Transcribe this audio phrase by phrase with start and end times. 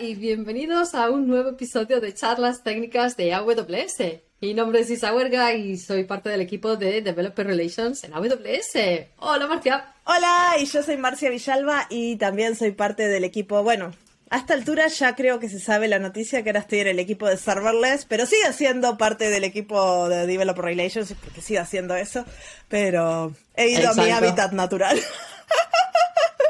[0.00, 4.22] y bienvenidos a un nuevo episodio de charlas técnicas de AWS.
[4.40, 9.08] Mi nombre es Isa Huerga y soy parte del equipo de Developer Relations en AWS.
[9.18, 9.92] Hola Marcia.
[10.04, 13.92] Hola, y yo soy Marcia Villalba y también soy parte del equipo, bueno,
[14.30, 16.98] a esta altura ya creo que se sabe la noticia que ahora estoy en el
[16.98, 21.94] equipo de serverless, pero sigue siendo parte del equipo de Developer Relations, porque sigue haciendo
[21.94, 22.24] eso,
[22.68, 24.98] pero he ido a mi hábitat natural.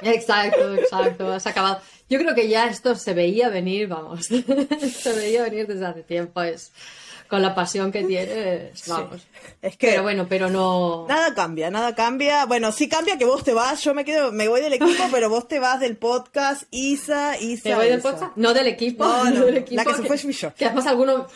[0.03, 1.81] Exacto, exacto, has acabado.
[2.11, 6.43] Yo creo que ya esto se veía venir, vamos, se veía venir desde hace tiempo,
[6.43, 6.73] es
[7.31, 9.23] con la pasión que tienes, vamos.
[9.63, 11.07] Es que pero bueno, pero no.
[11.09, 12.45] Nada cambia, nada cambia.
[12.45, 15.31] Bueno, sí cambia que vos te vas, yo me quedo, me voy del equipo, pero
[15.31, 17.69] vos te vas del podcast, Isa, Isa.
[17.69, 18.37] ¿Me voy del podcast?
[18.37, 19.05] No del equipo.
[19.05, 20.53] No, no, del equipo, la que se fue es yo.
[20.53, 21.29] Que además alguno,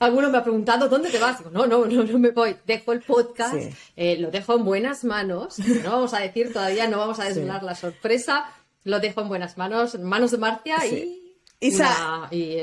[0.00, 1.36] alguno me ha preguntado, ¿dónde te vas?
[1.36, 2.56] Digo, no, no, no, no me voy.
[2.66, 3.56] Dejo el podcast,
[3.96, 5.58] eh, lo dejo en buenas manos.
[5.58, 8.46] No vamos a decir todavía, no vamos a desvelar la sorpresa.
[8.84, 11.22] Lo dejo en buenas manos, en manos de Marcia y
[11.62, 12.56] Isa, y,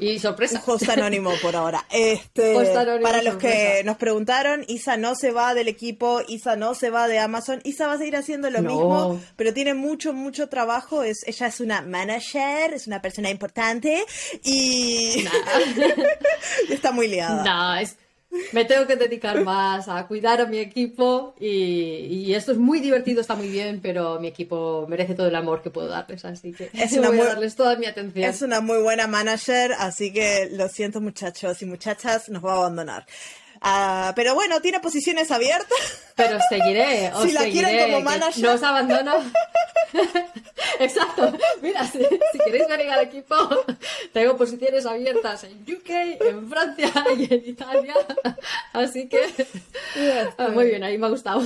[0.00, 0.62] y, sorpresa.
[0.66, 1.84] Un host anónimo por ahora.
[1.90, 2.54] Este,
[3.02, 7.08] para los que nos preguntaron, Isa no se va del equipo, Isa no se va
[7.08, 11.02] de Amazon, Isa va a seguir haciendo lo mismo, pero tiene mucho, mucho trabajo.
[11.02, 14.04] Es, ella es una manager, es una persona importante
[14.44, 15.24] y
[16.68, 17.44] está muy liada.
[17.44, 17.96] No, es,
[18.52, 23.20] me tengo que dedicar más a cuidar a mi equipo y, esto es muy divertido,
[23.20, 26.70] está muy bien, pero mi equipo merece todo el amor que puedo darles, así que
[26.72, 28.28] es una voy a darles toda mi atención.
[28.28, 32.56] Es una muy buena manager, así que lo siento muchachos y muchachas, nos va a
[32.56, 33.06] abandonar.
[33.60, 35.78] Ah, pero bueno, tiene posiciones abiertas.
[36.16, 37.12] Pero seguiré.
[37.14, 38.42] Os si la quieren como manager.
[38.42, 39.12] No os abandono.
[40.80, 41.32] Exacto.
[41.60, 41.98] Mira, si,
[42.44, 43.36] queréis venir al equipo,
[44.12, 47.94] tengo posiciones abiertas en UK, en Francia y en Italia.
[48.72, 49.20] Así que.
[50.38, 51.42] Ah, muy bien, ahí me ha gustado.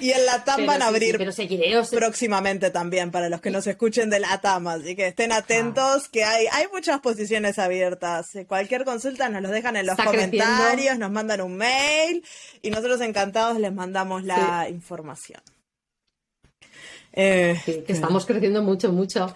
[0.00, 3.66] Y en la TAM van a abrir pero seguiré, próximamente también para los que nos
[3.66, 4.68] escuchen de la TAM.
[4.68, 8.30] Así que estén atentos, que hay, hay muchas posiciones abiertas.
[8.46, 12.24] Cualquier consulta nos lo dejan en los comentarios, nos mandan un mail
[12.62, 15.40] y nosotros encantados les mandamos la información.
[17.12, 19.34] Eh, que estamos creciendo mucho, mucho.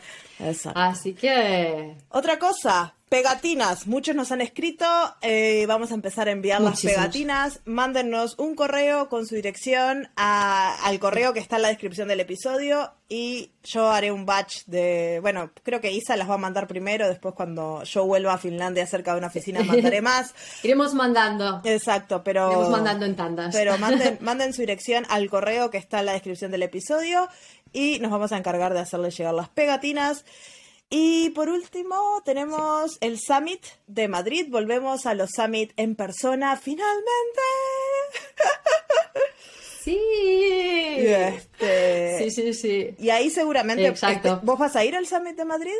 [0.74, 1.96] Así que...
[2.10, 3.86] Otra cosa, pegatinas.
[3.86, 4.86] Muchos nos han escrito.
[5.20, 7.60] Eh, vamos a empezar a enviar las pegatinas.
[7.66, 12.90] Mándennos un correo con su dirección al correo que está en la descripción del episodio.
[13.10, 15.18] Y yo haré un batch de.
[15.20, 17.06] Bueno, creo que Isa las va a mandar primero.
[17.06, 20.34] Después, cuando yo vuelva a Finlandia cerca de una oficina, mandaré más.
[20.62, 21.60] Iremos mandando.
[21.64, 22.48] Exacto, pero.
[22.50, 23.54] Iremos mandando en tandas.
[23.54, 27.28] Pero manden, manden su dirección al correo que está en la descripción del episodio.
[27.72, 30.24] Y nos vamos a encargar de hacerles llegar las pegatinas.
[30.90, 34.46] Y por último, tenemos el Summit de Madrid.
[34.50, 37.40] Volvemos a los Summit en persona, finalmente.
[39.82, 39.98] Sí.
[40.96, 42.94] Este, sí, sí, sí.
[42.98, 43.86] Y ahí seguramente.
[43.86, 44.40] Exacto.
[44.42, 45.72] ¿Vos vas a ir al Summit de Madrid?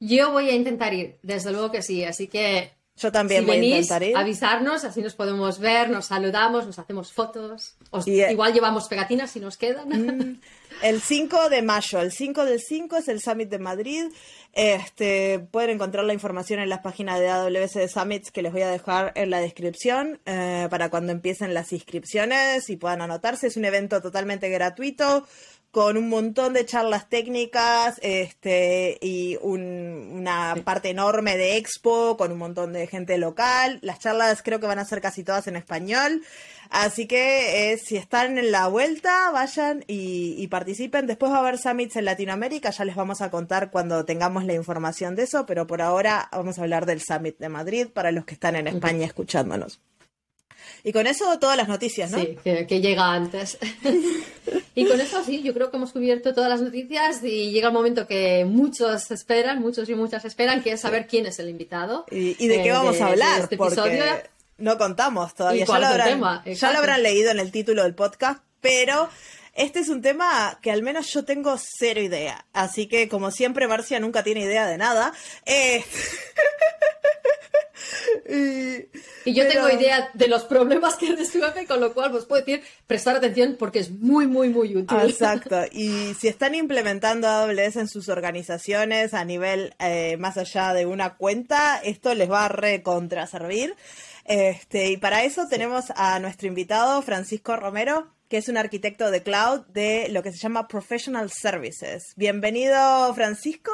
[0.00, 2.04] Yo voy a intentar ir, desde luego que sí.
[2.04, 4.16] Así que yo también voy a intentar ir.
[4.16, 7.74] avisarnos, así nos podemos ver, nos saludamos, nos hacemos fotos.
[8.06, 9.88] Eh, igual llevamos pegatinas si nos quedan.
[9.88, 10.40] Mm,
[10.82, 14.04] el 5 de mayo, el 5 del 5 es el Summit de Madrid.
[14.52, 18.62] Este, pueden encontrar la información en las páginas de AWS de Summits que les voy
[18.62, 23.46] a dejar en la descripción eh, para cuando empiecen las inscripciones y puedan anotarse.
[23.46, 25.26] Es un evento totalmente gratuito
[25.72, 32.36] con un montón de charlas técnicas este, y una parte enorme de expo con un
[32.36, 33.78] montón de gente local.
[33.80, 36.22] Las charlas creo que van a ser casi todas en español.
[36.68, 41.06] Así que eh, si están en la vuelta, vayan y, participen.
[41.06, 44.52] Después va a haber summits en Latinoamérica, ya les vamos a contar cuando tengamos la
[44.52, 48.26] información de eso, pero por ahora vamos a hablar del summit de Madrid para los
[48.26, 49.80] que están en España escuchándonos.
[50.84, 52.18] Y con eso todas las noticias, ¿no?
[52.18, 53.58] Sí, que, llega antes.
[54.74, 57.74] y con eso sí, yo creo que hemos cubierto todas las noticias y llega el
[57.74, 62.06] momento que muchos esperan, muchos y muchas esperan, que es saber quién es el invitado.
[62.10, 63.42] ¿Y, de qué eh, vamos a hablar?
[63.42, 64.04] este episodio.
[64.58, 65.64] no contamos todavía.
[65.64, 69.08] Ya lo, habrán, ya lo habrán leído en el título del podcast, pero
[69.54, 72.46] este es un tema que al menos yo tengo cero idea.
[72.52, 75.12] Así que, como siempre, Marcia nunca tiene idea de nada.
[75.44, 75.84] Eh...
[78.28, 82.62] y, yo tengo idea de los problemas que resuelve, con lo cual os puedo decir
[82.86, 84.98] prestar atención porque es muy, muy, muy útil.
[85.02, 85.60] Exacto.
[85.72, 91.16] Y si están implementando AWS en sus organizaciones a nivel eh, más allá de una
[91.16, 93.74] cuenta, esto les va a recontra servir.
[94.24, 99.22] Este, y para eso tenemos a nuestro invitado, Francisco Romero, que es un arquitecto de
[99.22, 102.14] cloud de lo que se llama Professional Services.
[102.16, 103.72] Bienvenido, Francisco.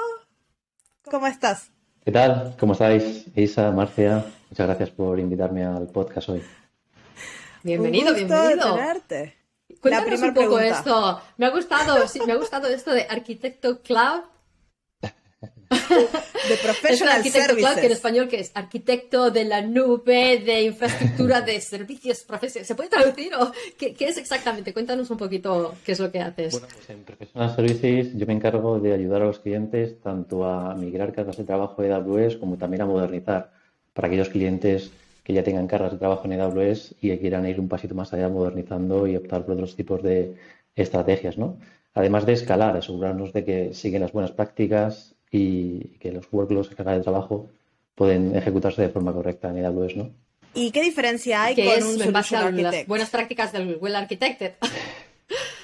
[1.05, 1.71] ¿Cómo estás?
[2.09, 2.57] ¿Qué tal?
[2.59, 3.27] ¿Cómo estáis?
[3.37, 6.43] Isa, Marcia, muchas gracias por invitarme al podcast hoy.
[7.63, 8.77] Bienvenido, un bienvenido.
[8.77, 9.37] De tenerte.
[9.79, 11.21] Cuéntanos un poco esto.
[11.37, 14.23] Me ha gustado, sí, me ha gustado esto de arquitecto cloud.
[15.71, 17.75] De professional arquitecto services.
[17.77, 22.69] que en español que es arquitecto de la nube, de infraestructura, de servicios profesionales.
[22.69, 24.73] ¿Se puede traducir o qué, qué, es exactamente?
[24.73, 26.53] Cuéntanos un poquito qué es lo que haces.
[26.53, 30.75] Bueno, pues en Professional Services yo me encargo de ayudar a los clientes tanto a
[30.75, 33.51] migrar cargas de trabajo de AWS como también a modernizar
[33.93, 34.91] para aquellos clientes
[35.29, 38.15] que ya tengan cargas de trabajo en AWS y que quieran ir un pasito más
[38.15, 40.35] allá modernizando y optar por otros tipos de
[40.75, 41.59] estrategias, ¿no?
[41.93, 46.93] Además de escalar, asegurarnos de que siguen las buenas prácticas y que los workloads, carga
[46.93, 47.49] de trabajo,
[47.95, 50.11] pueden ejecutarse de forma correcta en AWS, ¿no?
[50.55, 53.97] ¿Y qué diferencia hay con es un en base a las buenas prácticas del Well
[53.97, 54.53] Architected?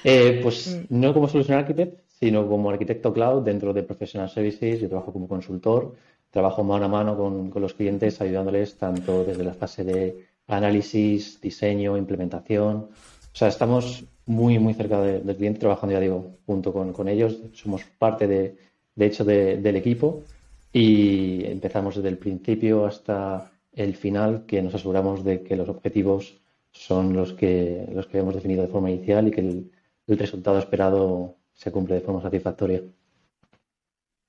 [0.07, 0.99] Eh, pues mm.
[0.99, 4.79] no como Solution Architect, sino como arquitecto cloud dentro de Professional Services.
[4.79, 5.95] Yo trabajo como consultor,
[6.29, 11.41] trabajo mano a mano con, con los clientes, ayudándoles tanto desde la fase de análisis,
[11.41, 12.75] diseño, implementación.
[12.75, 17.07] O sea, estamos muy, muy cerca de, del cliente, trabajando, ya digo, junto con, con
[17.07, 17.39] ellos.
[17.53, 18.55] Somos parte, de,
[18.95, 20.23] de hecho, de, del equipo
[20.71, 26.37] y empezamos desde el principio hasta el final, que nos aseguramos de que los objetivos
[26.71, 29.71] son los que, los que hemos definido de forma inicial y que el,
[30.07, 32.83] resultado esperado se cumple de forma satisfactoria.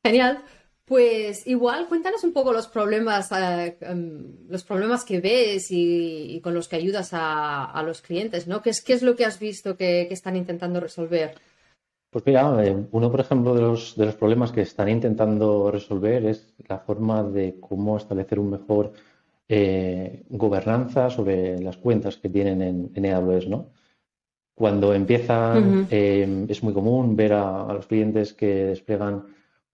[0.05, 0.43] Genial.
[0.87, 6.55] Pues igual, cuéntanos un poco los problemas, eh, um, los problemas que ves y, con
[6.55, 8.63] los que ayudas a, a, los clientes, ¿no?
[8.63, 11.35] ¿Qué es, qué es lo que has visto que están intentando resolver?
[12.17, 16.25] Pues mira, eh, uno, por ejemplo, de los, de los problemas que están intentando resolver
[16.25, 18.95] es la forma de cómo establecer un mejor
[19.47, 23.67] eh, gobernanza sobre las cuentas que tienen en, en AWS, ¿no?
[24.55, 25.87] Cuando empiezan, uh -huh.
[25.91, 29.23] eh, es muy común ver a, a, los clientes que despliegan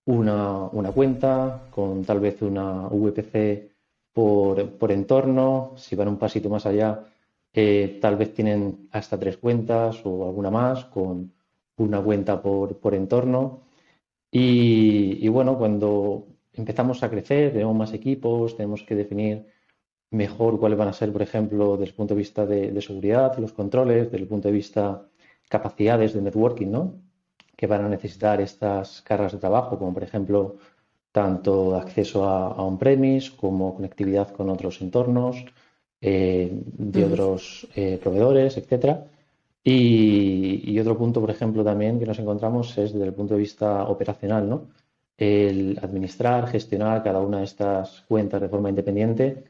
[0.07, 3.71] una, una, cuenta con tal vez una VPC
[4.13, 5.75] por, por, entorno.
[5.77, 7.05] Si van un pasito más allá,
[7.53, 11.31] eh, tal vez tienen hasta tres cuentas o alguna más con
[11.77, 13.63] una cuenta por, por entorno.
[14.31, 19.47] Y, y, bueno, cuando empezamos a crecer, tenemos más equipos, tenemos que definir
[20.11, 23.37] mejor cuáles van a ser, por ejemplo, desde el punto de vista de, de seguridad,
[23.39, 25.09] los controles, desde el punto de vista
[25.49, 26.95] capacidades de networking, ¿no?
[27.57, 30.57] Que van a necesitar estas cargas de trabajo, como por ejemplo,
[31.13, 35.45] tanto acceso a, a on-premise como conectividad con otros entornos,
[36.01, 37.13] eh, de uh -huh.
[37.13, 39.07] otros eh, proveedores, etcétera.
[39.65, 43.41] Y, y, otro punto, por ejemplo, también que nos encontramos es desde el punto de
[43.41, 44.69] vista operacional, ¿no?
[45.17, 49.45] El administrar, gestionar cada una de estas cuentas de forma independiente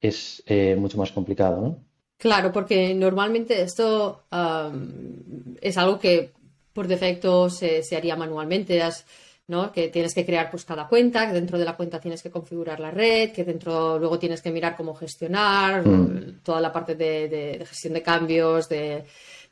[0.00, 1.78] es eh, mucho más complicado, ¿no?
[2.16, 6.32] Claro, porque normalmente esto um, es algo que
[6.72, 9.04] por defecto se, se haría manualmente, es,
[9.48, 9.70] ¿no?
[9.70, 12.80] Que tienes que crear pues cada cuenta, que dentro de la cuenta tienes que configurar
[12.80, 16.40] la red, que dentro luego tienes que mirar cómo gestionar mm.
[16.42, 19.04] toda la parte de, de, de gestión de cambios, de,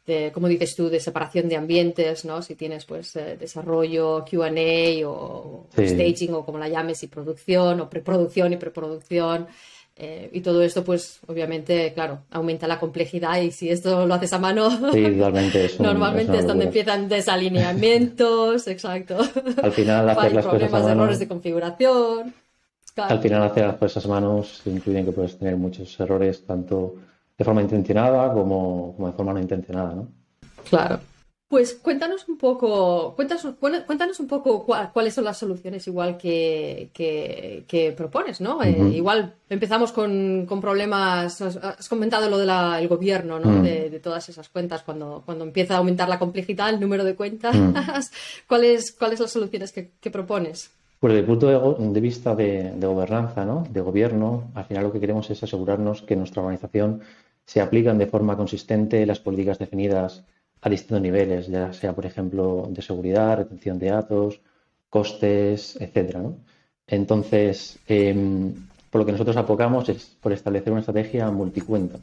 [0.07, 2.41] de, como dices tú, de separación de ambientes, ¿no?
[2.41, 5.89] Si tienes, pues, eh, desarrollo, Q&A o sí.
[5.89, 9.49] staging o como la llames y producción o preproducción y preproducción.
[9.99, 14.33] Eh, y todo esto, pues, obviamente, claro, aumenta la complejidad y si esto lo haces
[14.35, 19.17] a mano, sí, totalmente, es un, normalmente es, es donde empiezan desalineamientos, exacto.
[19.63, 22.35] Al final, hacer las problemas cosas a mano, errores de configuración.
[22.95, 23.15] Claro.
[23.15, 26.97] Al final, hacer las cosas a manos incluyen que puedes tener muchos errores, tanto
[27.39, 30.09] de forma intencionada como, como de forma no intencionada, ¿no?
[30.69, 30.99] Claro.
[31.49, 33.55] Pues cuéntanos un poco, cuéntanos,
[33.87, 38.57] cuéntanos un poco cuál, cuáles son las soluciones igual que, que, que propones, ¿no?
[38.57, 38.91] Uh -huh.
[38.93, 42.49] eh, igual empezamos con, con, problemas, has comentado lo del
[42.81, 43.49] de gobierno, ¿no?
[43.49, 43.63] Uh -huh.
[43.63, 47.15] de, de, todas esas cuentas, cuando, cuando empieza a aumentar la complejidad, el número de
[47.15, 48.11] cuentas, uh -huh.
[48.49, 50.73] ¿cuáles, ¿cuáles las soluciones que, que propones?
[50.99, 53.65] Pues desde el punto de, de vista de, de, gobernanza, ¿no?
[53.71, 57.03] de gobierno, al final lo que queremos es asegurarnos que nuestra organización
[57.47, 60.25] se aplican de forma consistente las políticas definidas
[60.61, 64.41] a distintos niveles, ya sea, por ejemplo, de seguridad, retención de datos,
[64.91, 66.21] costes, etcétera.
[66.21, 66.39] ¿no?
[66.87, 68.53] Entonces, eh,
[68.91, 71.99] por lo que nosotros apocamos es por establecer una estrategia multicuenta,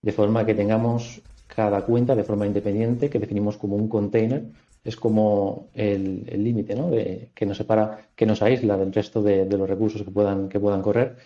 [0.00, 4.44] de forma que tengamos cada cuenta de forma independiente, que definimos como un container,
[4.84, 6.90] es como el límite ¿no?
[6.90, 10.58] Que nos separa, que nos aísla del resto de, de los recursos que puedan, que
[10.58, 11.16] puedan correr,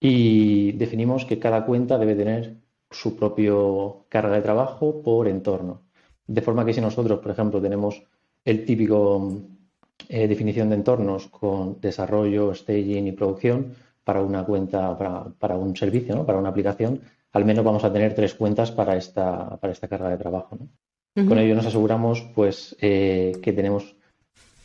[0.00, 2.56] y definimos que cada cuenta debe tener
[3.00, 5.82] su propio carga de trabajo por entorno.
[6.26, 8.02] De forma que si nosotros, por ejemplo, tenemos
[8.44, 9.32] el típico
[10.08, 13.74] eh, definición de entornos con desarrollo, staging y producción
[14.04, 16.24] para una cuenta, para, para un servicio, ¿no?
[16.24, 17.00] para una aplicación,
[17.32, 20.56] al menos vamos a tener tres cuentas para esta, para esta carga de trabajo.
[20.58, 20.64] ¿no?
[20.64, 21.28] Uh -huh.
[21.28, 23.96] Con ello nos aseguramos pues, eh, que tenemos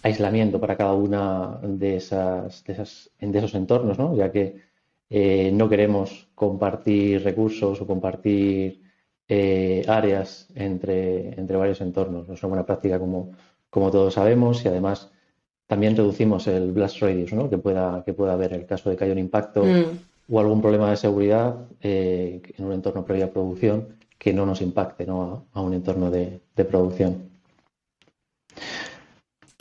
[0.03, 4.15] aislamiento para cada una de, esas, de, esas, de esos entornos, ¿no?
[4.15, 4.70] ya que
[5.13, 8.81] eh, no queremos compartir recursos o compartir
[9.27, 12.29] eh, áreas entre, entre varios entornos.
[12.29, 13.33] No es una buena práctica como,
[13.69, 15.11] como todos sabemos y además
[15.67, 17.49] también reducimos el blast radius ¿no?
[17.49, 20.33] que, pueda, que pueda haber en el caso de que haya un impacto mm.
[20.33, 23.87] o algún problema de seguridad eh, en un entorno previo a producción
[24.17, 25.45] que no nos impacte ¿no?
[25.53, 27.29] A, un entorno de, producción.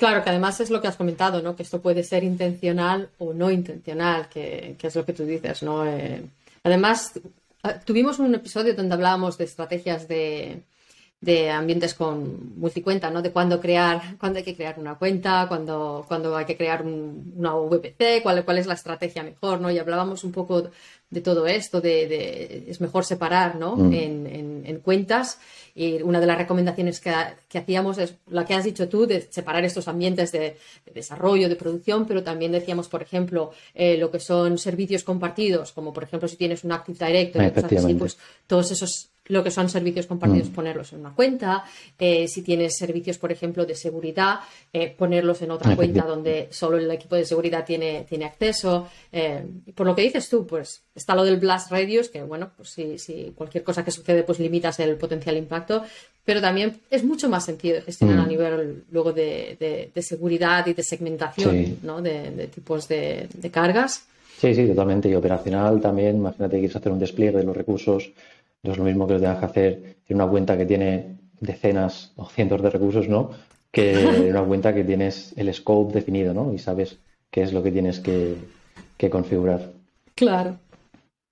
[0.01, 1.55] Claro, que además es lo que has comentado, ¿no?
[1.55, 5.85] Que esto puede ser intencional o no intencional, que, es lo que tú dices, ¿no?
[5.87, 6.25] Eh,
[6.65, 7.21] además,
[7.63, 10.63] ah, tuvimos un episodio donde hablábamos de estrategias de,
[11.21, 13.21] de ambientes con multicuenta, ¿no?
[13.21, 17.55] De cuándo crear, cuándo hay que crear una cuenta, cuándo, cuándo hay que crear una
[17.55, 19.71] VPC, cuál, cuál es la estrategia mejor, ¿no?
[19.71, 20.71] Y hablábamos un poco
[21.11, 23.77] de todo esto, de, es mejor separar, ¿no?
[23.77, 23.93] Mm.
[23.93, 25.39] En, en, cuentas.
[25.75, 27.13] Y una de las recomendaciones que,
[27.49, 30.57] que, hacíamos es la que has dicho tú, de separar estos ambientes de,
[30.95, 35.93] desarrollo, de producción, pero también decíamos, por ejemplo, eh, lo que son servicios compartidos, como
[35.93, 40.51] por ejemplo si tienes un Active Directory, pues todos esos lo que son servicios compartidos,
[40.51, 40.53] mm.
[40.53, 41.65] ponerlos en una cuenta.
[41.99, 44.41] Eh, si tienes servicios, por ejemplo, de seguridad,
[44.73, 48.89] eh, ponerlos en otra cuenta donde solo el equipo de seguridad tiene, tiene acceso.
[49.13, 52.71] Eh, por lo que dices tú, pues está lo del blast radius, que bueno, pues
[52.71, 55.83] si, si, cualquier cosa que sucede, pues limitas el potencial impacto.
[56.25, 58.29] Pero también es mucho más sencillo de gestionar a mm.
[58.29, 62.03] nivel luego de, de, seguridad y de segmentación ¿no?
[62.03, 64.07] de, tipos de, cargas.
[64.41, 65.09] Sí, sí, totalmente.
[65.09, 68.11] Y operacional también, imagínate que quieres hacer un despliegue de los recursos
[68.63, 72.13] no es lo mismo que lo tengas que hacer en una cuenta que tiene decenas
[72.17, 73.31] o cientos de recursos, ¿no?
[73.71, 76.53] Que en una cuenta que tienes el scope definido, ¿no?
[76.53, 76.99] Y sabes
[77.31, 78.37] qué es lo que tienes que,
[79.11, 79.73] configurar.
[80.15, 80.59] Claro.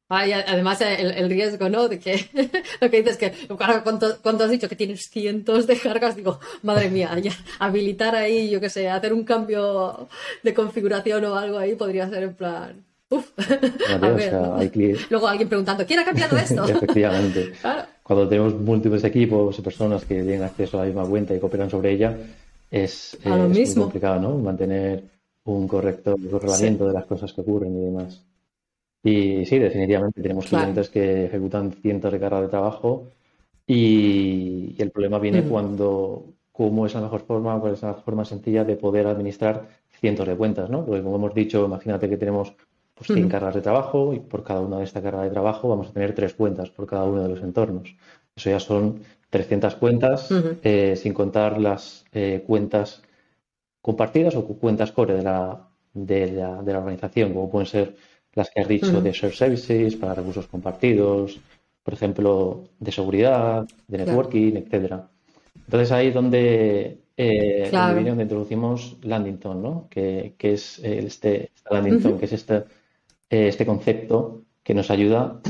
[0.09, 1.89] además, el, riesgo, ¿no?
[1.89, 2.25] De que
[2.81, 3.33] lo que dices que,
[3.83, 8.61] cuando, has dicho que tienes cientos de cargas, digo, madre mía, ya, habilitar ahí, yo
[8.61, 10.09] qué sé, hacer un cambio
[10.43, 13.33] de configuración o algo ahí podría ser en plan, Uf.
[15.11, 16.65] Luego alguien preguntando, ¿quién ha cambiado esto?
[16.69, 17.53] Efectivamente.
[18.03, 21.71] Cuando tenemos múltiples equipos y personas que tienen acceso a la misma cuenta y cooperan
[21.71, 22.17] sobre ella,
[22.71, 24.39] es, muy complicado, ¿no?
[24.39, 25.05] Mantener
[25.45, 28.23] un correcto correlamiento de las cosas que ocurren y demás.
[29.03, 33.09] Y sí, definitivamente tenemos clientes que ejecutan cientos de cargas de trabajo
[33.67, 38.65] y, el problema viene cuando, ¿cómo es la mejor forma, cuál es la forma sencilla
[38.65, 39.69] de poder administrar
[40.01, 40.85] cientos de cuentas, ¿no?
[40.85, 42.55] Porque como hemos dicho, imagínate que tenemos
[42.99, 45.89] pues 100 cargas de trabajo y por cada una de estas cargas de trabajo vamos
[45.89, 47.95] a tener tres cuentas por cada uno de los entornos.
[48.35, 49.01] Eso ya son
[49.31, 50.29] 300 cuentas,
[50.63, 53.03] eh, sin contar las eh, cuentas
[53.81, 57.97] compartidas o cuentas core de la, de la, de la organización, como pueden ser
[58.35, 61.41] las que has dicho de Shared Services, para recursos compartidos,
[61.83, 65.09] por ejemplo, de seguridad, de networking, etcétera.
[65.65, 69.87] Entonces ahí es donde, eh, donde, introducimos Landington, ¿no?
[69.91, 72.65] que, que es este, Landington, que es este
[73.31, 75.41] eh, este concepto que nos ayuda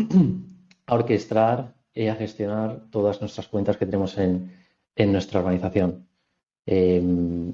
[0.87, 4.53] a orquestar y a gestionar todas nuestras cuentas que tenemos en,
[4.97, 6.07] nuestra organización.
[6.67, 7.53] Em,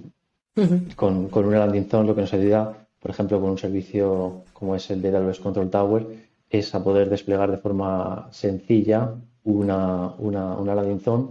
[0.97, 4.75] con, con una landing zone lo que nos ayuda, por ejemplo, con un servicio como
[4.77, 6.07] es el de AWS Control Tower,
[6.49, 9.15] es a poder desplegar de forma sencilla
[9.45, 11.29] una, una, landing zone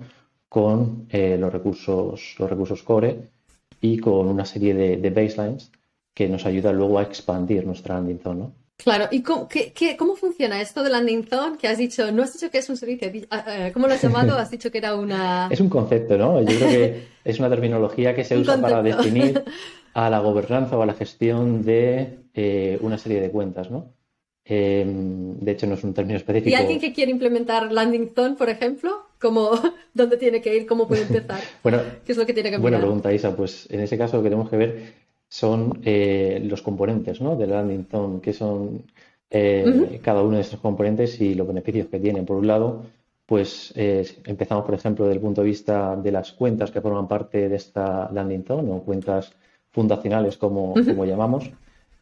[0.50, 3.30] con eh, los, recursos, los recursos core
[3.82, 5.72] y con una serie de, de, baselines
[6.14, 8.40] que nos ayuda luego a expandir nuestra landing zone.
[8.40, 8.63] ¿no?
[8.84, 9.48] Claro, ¿y cómo,
[9.98, 11.58] cómo, funciona esto de Landing Zone?
[11.58, 14.02] Que has dicho, no has dicho que es un servicio, ah, eh, ¿cómo lo has
[14.02, 14.38] llamado?
[14.38, 15.48] Has dicho que era una...
[15.52, 16.42] Es un concepto, ¿no?
[16.42, 19.44] Yo creo que es una terminología que se usa para definir
[19.94, 23.94] a la gobernanza o a la gestión de eh, una serie de cuentas, ¿no?
[24.46, 26.50] Em, de hecho, no es un término específico.
[26.50, 29.08] ¿Y alguien que quiere implementar Landing Zone, por ejemplo?
[29.22, 29.52] ¿Cómo,
[29.94, 30.66] ¿Dónde tiene que ir?
[30.66, 31.40] ¿Cómo puede empezar?
[31.64, 33.34] bueno, ¿Qué es lo que tiene que Buena pregunta, Isa.
[33.36, 34.94] Pues en ese caso tenemos que ver
[35.34, 37.36] son eh, los componentes ¿no?
[37.36, 38.84] del landing zone, que son
[39.32, 42.24] eh, cada uno de estos componentes y los beneficios que tienen.
[42.24, 42.84] Por un lado,
[43.26, 47.08] pues eh, empezamos, por ejemplo, desde el punto de vista de las cuentas que forman
[47.08, 49.34] parte de esta landing zone o cuentas
[49.72, 51.50] fundacionales, como, como llamamos.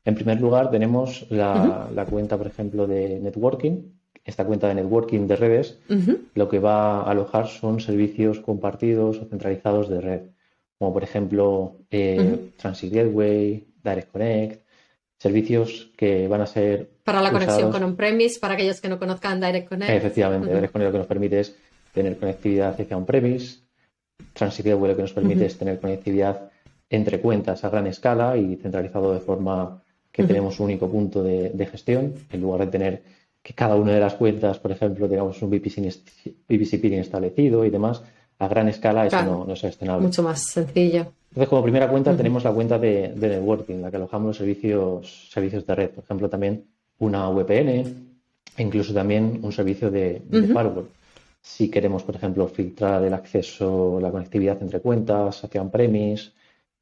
[0.04, 3.94] En primer lugar, tenemos la, la, cuenta, por ejemplo, de networking.
[4.26, 5.80] Esta cuenta de networking de redes
[6.36, 10.22] lo que va a alojar son servicios compartidos o centralizados de red
[10.82, 14.66] como por ejemplo eh, Transit Gateway, Direct Connect,
[15.16, 16.90] servicios que van a ser.
[17.04, 19.92] Para la conexión con on-premise, para aquellos que no conozcan Direct Connect.
[19.92, 21.56] Efectivamente, Direct Connect lo que nos permite es
[21.94, 23.60] tener conectividad hacia on-premise.
[24.34, 26.50] Transit Gateway lo que nos permite es tener conectividad
[26.90, 31.68] entre cuentas a gran escala y centralizado de forma que tenemos un único punto de,
[31.72, 33.04] gestión, en lugar de tener
[33.44, 38.02] que cada una de las cuentas, por ejemplo, tengamos un VPC, peering establecido y demás
[38.42, 40.08] a gran escala eso no, no, es gestionable.
[40.08, 41.06] Mucho más sencillo.
[41.30, 45.66] Entonces, como primera cuenta, tenemos la cuenta de, networking, la que alojamos los servicios, servicios
[45.66, 45.90] de red.
[45.92, 46.66] Por ejemplo, también
[46.98, 47.70] una VPN,
[48.58, 50.90] e incluso también un servicio de, firewall.
[51.40, 56.32] Si queremos, por ejemplo, filtrar el acceso, la conectividad entre cuentas hacia on-premise,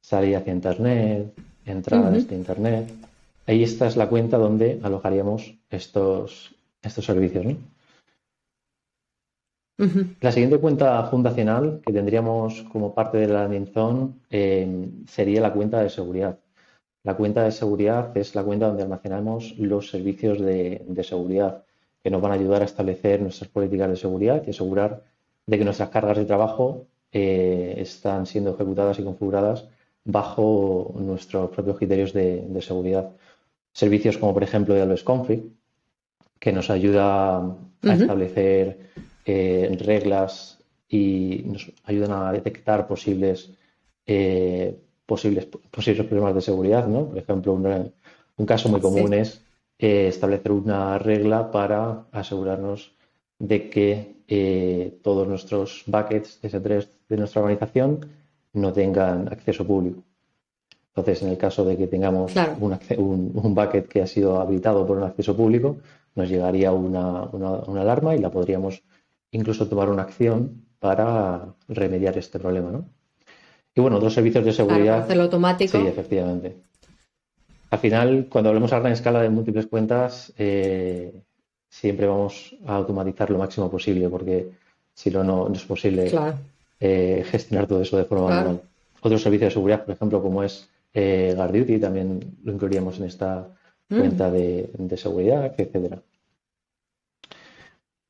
[0.00, 1.34] salir hacia Internet,
[1.66, 2.90] entrada desde Internet.
[3.46, 7.44] Ahí esta es la cuenta donde alojaríamos estos, estos servicios.
[10.20, 15.52] La siguiente cuenta fundacional que tendríamos como parte de la landing zone eh, sería la
[15.52, 16.38] cuenta de seguridad.
[17.02, 21.64] La cuenta de seguridad es la cuenta donde almacenamos los servicios de, seguridad
[22.02, 25.02] que nos van a ayudar a establecer nuestras políticas de seguridad y asegurar
[25.46, 29.66] de que nuestras cargas de trabajo eh, están siendo ejecutadas y configuradas
[30.04, 33.10] bajo nuestros propios criterios de, seguridad.
[33.72, 35.42] Servicios como por ejemplo de Always Config,
[36.38, 38.90] que nos ayuda a establecer
[39.30, 40.58] eh, reglas
[40.88, 43.50] y nos ayudan a detectar posibles,
[44.06, 46.86] eh, posibles, posibles problemas de seguridad.
[46.88, 47.06] ¿no?
[47.06, 49.40] Por ejemplo, un caso muy común es
[49.78, 52.92] eh, establecer una regla para asegurarnos
[53.38, 54.20] de que
[55.02, 58.06] todos nuestros buckets S3 de nuestra organización
[58.52, 60.02] no tengan acceso público.
[60.88, 64.98] Entonces, en el caso de que tengamos un, un, bucket que ha sido habilitado por
[64.98, 65.78] un acceso público,
[66.14, 68.82] nos llegaría una, una alarma y la podríamos
[69.32, 72.88] incluso tomar una acción para remediar este problema, ¿no?
[73.74, 75.00] Y bueno, otros servicios de seguridad.
[75.00, 75.78] hacerlo automático.
[75.78, 76.56] Sí, efectivamente.
[77.70, 81.12] Al final, cuando hablemos a gran escala de múltiples cuentas, eh,
[81.68, 84.48] siempre vamos a automatizar lo máximo posible, porque
[84.92, 86.10] si no, no es posible
[86.80, 88.60] eh, gestionar todo eso de forma manual.
[89.02, 93.48] Otros servicios de seguridad, por ejemplo, como es eh, GuardDuty, también lo incluiríamos en esta
[93.88, 93.98] mm.
[93.98, 96.02] cuenta de, de seguridad, etcétera.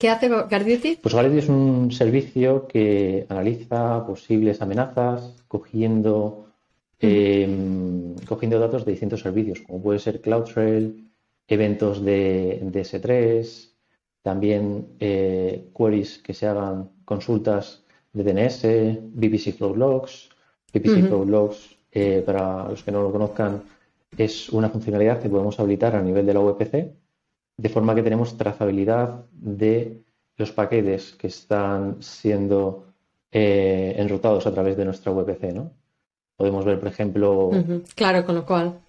[0.00, 0.96] ¿Qué hace GuardDuty?
[1.02, 6.46] Pues GuardDuty es un servicio que analiza posibles amenazas cogiendo,
[6.98, 11.06] em, cogiendo datos de distintos servicios, como puede ser CloudTrail,
[11.46, 13.74] eventos de, S3,
[14.22, 18.62] también eh, queries que se hagan, consultas de DNS,
[19.12, 20.30] BBC Flow Logs.
[20.72, 23.62] BBC Flow Logs, eh, para los que no lo conozcan,
[24.16, 26.99] es una funcionalidad que podemos habilitar a nivel de la VPC
[27.60, 30.02] de forma que tenemos trazabilidad de
[30.36, 32.86] los paquetes que están siendo
[33.30, 35.70] eh, enrutados a través de nuestra VPC, ¿no?
[36.36, 37.50] Podemos ver, por ejemplo...
[37.94, 38.80] Claro, con lo cual...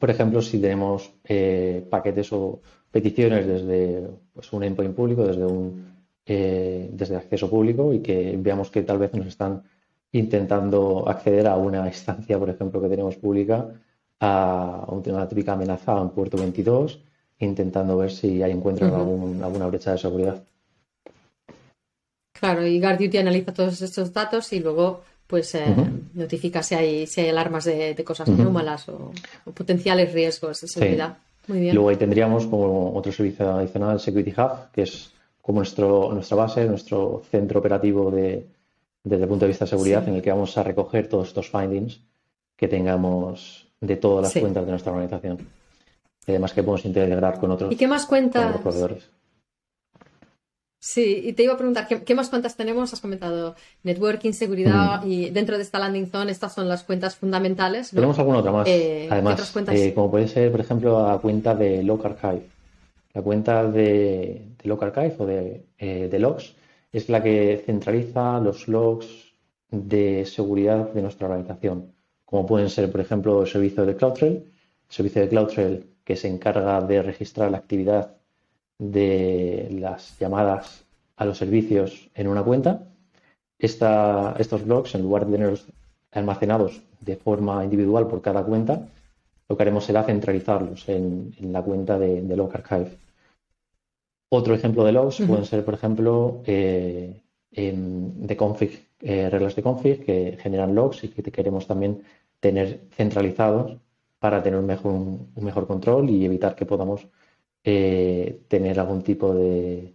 [0.00, 5.86] Por ejemplo, si tenemos eh, paquetes o peticiones desde pues, un endpoint público, desde un
[6.26, 9.62] eh, desde acceso público y que veamos que tal vez nos están
[10.10, 13.68] intentando acceder a una instancia, por ejemplo, que tenemos pública,
[14.18, 17.05] a una típica amenaza a un puerto 22
[17.38, 20.42] intentando ver si hay encuentran alguna brecha de seguridad.
[22.32, 25.74] Claro, y GuardDuty analiza todos estos datos y luego pues eh,
[26.14, 29.12] notifica si hay, si hay alarmas de, cosas anómalas o,
[29.52, 31.18] potenciales riesgos de seguridad.
[31.48, 31.74] Muy bien.
[31.74, 36.66] Luego ahí tendríamos como otro servicio adicional Security Hub, que es como nuestro, nuestra base,
[36.66, 38.46] nuestro centro operativo de,
[39.02, 41.48] desde el punto de vista de seguridad, en el que vamos a recoger todos estos
[41.50, 42.00] findings
[42.56, 45.38] que tengamos de todas las cuentas de nuestra organización
[46.26, 48.58] y además que podemos integrar con otros, ¿Y qué más cuentas?
[48.58, 49.08] proveedores.
[50.78, 52.92] Sí, y te iba a preguntar, ¿qué, más cuentas tenemos?
[52.92, 55.10] Has comentado networking, seguridad mm.
[55.10, 57.90] y dentro de esta landing zone estas son las cuentas fundamentales.
[57.90, 58.68] Tenemos alguna otra más.
[58.68, 62.46] Eh, además, eh, como puede ser, por ejemplo, la cuenta de Log Archive.
[63.14, 66.54] La cuenta de, de Log Archive o de, eh, de logs
[66.92, 69.08] es la que centraliza los logs
[69.70, 74.34] de seguridad de nuestra organización, como pueden ser, por ejemplo, el servicio de CloudTrail.
[74.34, 78.14] El servicio de CloudTrail que se encarga de registrar la actividad
[78.78, 80.84] de las llamadas
[81.16, 82.88] a los servicios en una cuenta.
[83.58, 85.66] estos blogs, en lugar de tenerlos
[86.12, 88.86] almacenados de forma individual por cada cuenta,
[89.48, 92.90] lo que haremos será centralizarlos en, la cuenta de, Log Archive.
[94.28, 100.04] Otro ejemplo de logs pueden ser, por ejemplo, eh, de config, eh, reglas de config
[100.04, 102.02] que generan logs y que queremos también
[102.38, 103.78] tener centralizados
[104.18, 107.06] para tener un mejor, un, mejor control y evitar que podamos
[107.64, 109.94] eh, tener algún tipo de,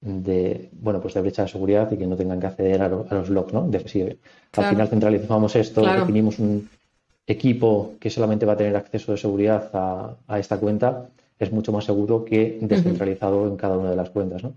[0.00, 3.30] de, bueno, pues de brecha de seguridad y que no tengan que acceder a, los
[3.30, 3.66] logs, ¿no?
[3.68, 6.68] De, si al final centralizamos esto, definimos un
[7.26, 11.84] equipo que solamente va a tener acceso de seguridad a, esta cuenta, es mucho más
[11.84, 14.54] seguro que descentralizado en cada una de las cuentas, ¿no?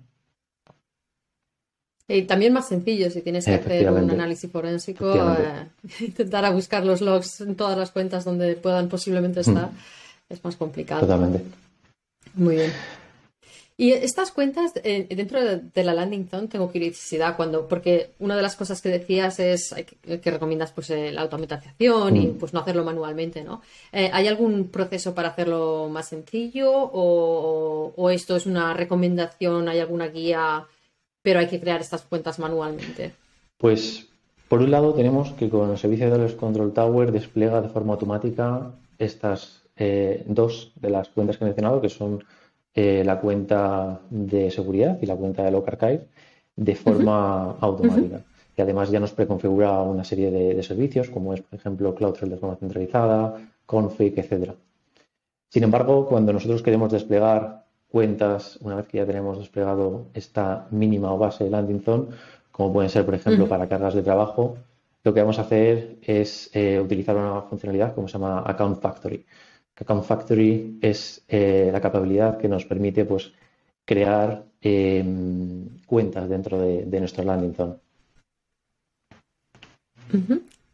[2.10, 5.68] Y también más sencillo, si tienes que hacer un análisis forénsico, eh,
[6.00, 9.76] intentar a buscar los logs en todas las cuentas donde puedan posiblemente estar, mm.
[10.30, 11.02] es más complicado.
[11.02, 11.44] Totalmente.
[12.36, 12.72] Muy bien.
[13.80, 18.42] Y estas cuentas, eh, dentro de, la landing zone, tengo curiosidad cuando, porque una de
[18.42, 22.38] las cosas que decías es que, recomiendas pues eh, la automatización y mm.
[22.38, 23.62] pues no hacerlo manualmente, ¿no?
[23.92, 29.68] ¿Hay algún proceso para hacerlo más sencillo o, o, esto es una recomendación?
[29.68, 30.66] ¿Hay alguna guía?
[31.28, 33.12] Pero hay que crear estas cuentas manualmente.
[33.58, 34.08] Pues
[34.48, 37.92] Por un lado, tenemos que con el servicio de los Control Tower despliega de forma
[37.96, 42.24] automática estas eh, dos de las cuentas que he mencionado, que son
[42.74, 46.08] eh, la cuenta de seguridad y la cuenta de Local Archive,
[46.56, 48.22] de forma automática.
[48.56, 52.38] Y además ya nos preconfigura una serie de, servicios, como es, por ejemplo, Cloudtrail de
[52.38, 53.36] forma centralizada,
[53.66, 54.52] config, etc.
[55.50, 61.14] Sin embargo, cuando nosotros queremos desplegar cuentas, una vez que ya tenemos desplegado esta mínima
[61.14, 62.08] o base landing zone,
[62.52, 64.58] como pueden ser, por ejemplo, para cargas de trabajo,
[65.04, 69.26] lo que vamos a hacer es eh, utilizar una funcionalidad como se llama Account Factory.
[69.80, 73.32] Account Factory es eh, la capacidad que nos permite pues,
[73.86, 77.76] crear em, cuentas dentro de, nuestro landing zone.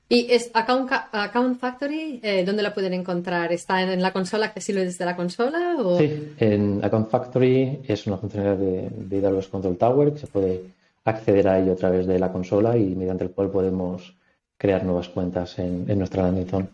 [0.09, 2.19] ¿Y es Account, Account Factory?
[2.21, 3.51] Eh, ¿Dónde la pueden encontrar?
[3.51, 5.75] ¿Está en, la consola accesible desde la consola?
[5.97, 10.61] Sí, en Account Factory es una funcionalidad de, de AWS Control Tower que se puede
[11.05, 14.15] acceder a ello a través de la consola y mediante el cual podemos
[14.57, 16.67] crear nuevas cuentas en, nuestra landing zone.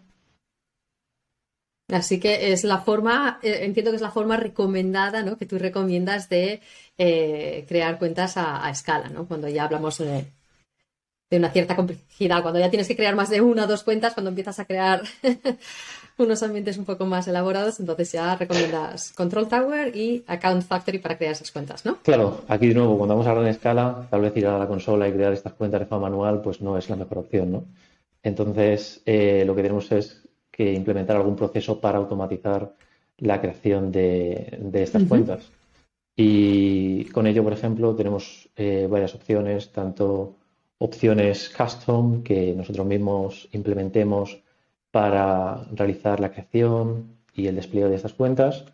[1.92, 5.38] Así que es la forma, eh, entiendo que es la forma recomendada, ¿no?
[5.38, 6.62] Que tú recomiendas de
[7.00, 9.26] eh, crear cuentas a, escala, ¿no?
[9.28, 10.28] Cuando ya hablamos de,
[11.30, 14.14] de, una cierta complejidad, cuando ya tienes que crear más de una o dos cuentas,
[14.14, 15.02] cuando empiezas a crear
[16.18, 21.18] unos ambientes un poco más elaborados, entonces ya recomiendas Control Tower y Account Factory para
[21.18, 21.98] crear esas cuentas, ¿no?
[22.04, 25.08] Claro, aquí de nuevo, cuando vamos a gran escala, tal vez ir a la consola
[25.08, 27.64] y crear estas cuentas de forma manual, pues no es la mejor opción, ¿no?
[28.24, 32.74] Entonces, eh, lo que tenemos es que implementar algún proceso para automatizar
[33.20, 35.50] la creación de, estas cuentas.
[36.16, 40.36] Y con ello, por ejemplo, tenemos eh, varias opciones, tanto
[40.80, 44.42] opciones custom que nosotros mismos implementemos
[44.92, 48.66] para realizar la creación y el despliegue de estas cuentas,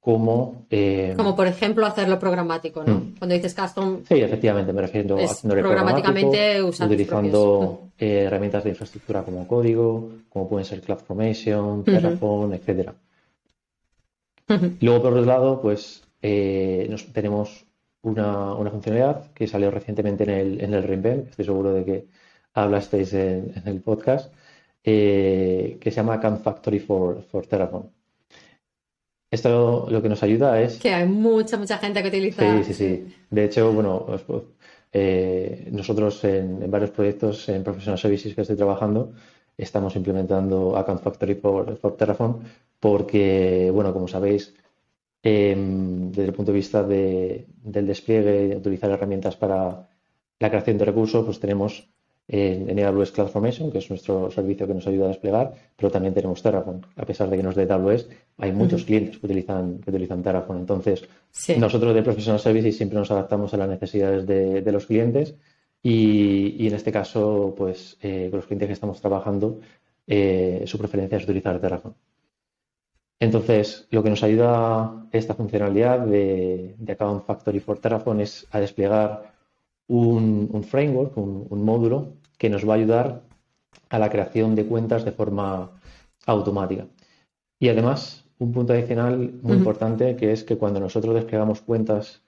[0.00, 0.66] como...
[0.70, 2.94] Eh, como por ejemplo hacerlo programático, ¿no?
[2.94, 3.14] Mm.
[3.18, 4.02] Cuando dices custom...
[4.06, 10.64] Sí, efectivamente, me refiero a programáticamente utilizando eh, herramientas de infraestructura como código, como pueden
[10.64, 12.90] ser CloudFormation, Terraform, etc.
[14.80, 17.65] Luego, por otro lado, pues eh, tenemos
[18.06, 20.84] una, funcionalidad que salió recientemente en el, en el
[21.28, 22.06] estoy seguro de que
[22.54, 24.32] hablasteis en el podcast,
[24.84, 27.88] eh, que se llama Camp Factory for, for Terraform.
[29.30, 30.78] Esto lo que nos ayuda es...
[30.78, 32.62] Que hay mucha, mucha gente que utiliza...
[32.62, 33.14] Sí, sí, sí.
[33.28, 34.06] De hecho, bueno,
[34.92, 39.12] eh, nosotros en, varios proyectos en Professional Services que estoy trabajando
[39.58, 42.40] estamos implementando Account Factory for, Terraform
[42.78, 44.54] porque, bueno, como sabéis,
[45.26, 49.88] em, desde el punto de vista del despliegue, de utilizar herramientas para
[50.38, 51.88] la creación de recursos, pues tenemos
[52.28, 56.42] en, AWS CloudFormation, que es nuestro servicio que nos ayuda a desplegar, pero también tenemos
[56.42, 56.80] Terraform.
[56.96, 58.08] A pesar de que no es de AWS,
[58.38, 60.60] hay muchos clientes que utilizan, que utilizan Terraform.
[60.60, 61.08] Entonces,
[61.58, 65.34] nosotros de Professional Services siempre nos adaptamos a las necesidades de, los clientes
[65.82, 69.60] y, en este caso, pues eh, con los clientes que estamos trabajando,
[70.06, 71.94] eh, su preferencia es utilizar Terraform.
[73.18, 78.60] Entonces, lo que nos ayuda esta funcionalidad de, de Account Factory for Terraform es a
[78.60, 79.36] desplegar
[79.88, 83.22] un, framework, un, módulo que nos va a ayudar
[83.88, 85.70] a la creación de cuentas de forma
[86.26, 86.86] automática.
[87.58, 92.22] Y además, un punto adicional muy importante que es que cuando nosotros desplegamos cuentas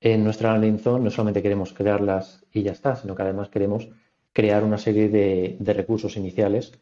[0.00, 3.88] en nuestra landing zone, no solamente queremos crearlas y ya está, sino que además queremos
[4.32, 6.72] crear una serie de, recursos iniciales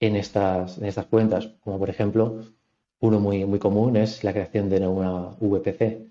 [0.00, 2.40] en estas, en estas cuentas, como por ejemplo,
[3.00, 6.06] uno muy, muy común es la creación de una VPC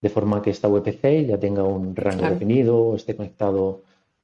[0.00, 3.82] de forma que esta VPC ya tenga un rango definido, esté conectado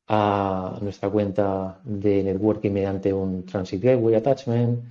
[0.09, 4.85] a nuestra cuenta de networking mediante un Transit Gateway Attachment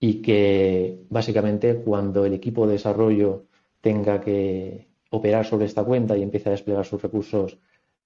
[0.00, 3.44] y que básicamente cuando el equipo de desarrollo
[3.80, 7.56] tenga que operar sobre esta cuenta y empiece a desplegar sus recursos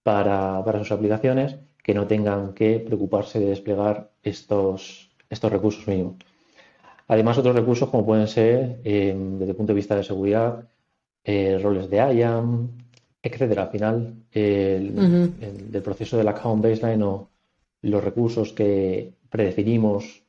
[0.02, 6.16] para, sus aplicaciones, que no tengan que preocuparse de desplegar estos, estos recursos mínimos.
[7.08, 10.68] Además, otros recursos como pueden ser, eh, desde el punto de vista de seguridad,
[11.24, 12.68] eh, roles de IAM,
[13.22, 13.62] etcétera.
[13.62, 17.28] Al final, el, del proceso del account baseline o
[17.82, 20.22] los recursos que predefinimos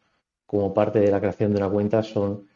[0.46, 2.48] como parte de la creación de una cuenta son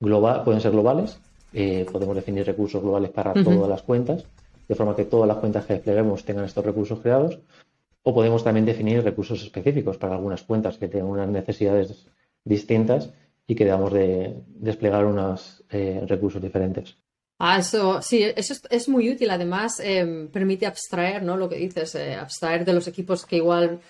[0.00, 1.18] global, pueden ser globales.
[1.52, 4.24] Eh, podemos definir recursos globales para todas las cuentas,
[4.66, 7.38] de forma que todas las cuentas que despleguemos tengan estos recursos creados.
[8.02, 12.06] O podemos también definir recursos específicos para algunas cuentas que tengan unas necesidades
[12.44, 13.10] distintas
[13.46, 16.96] y que debamos de desplegar unos eh, recursos diferentes.
[17.38, 19.30] Ah, eso sí, eso es, muy útil.
[19.30, 21.36] Además, em, permite abstraer, ¿no?
[21.36, 23.80] Lo que dices, eh, abstraer de los equipos que igual.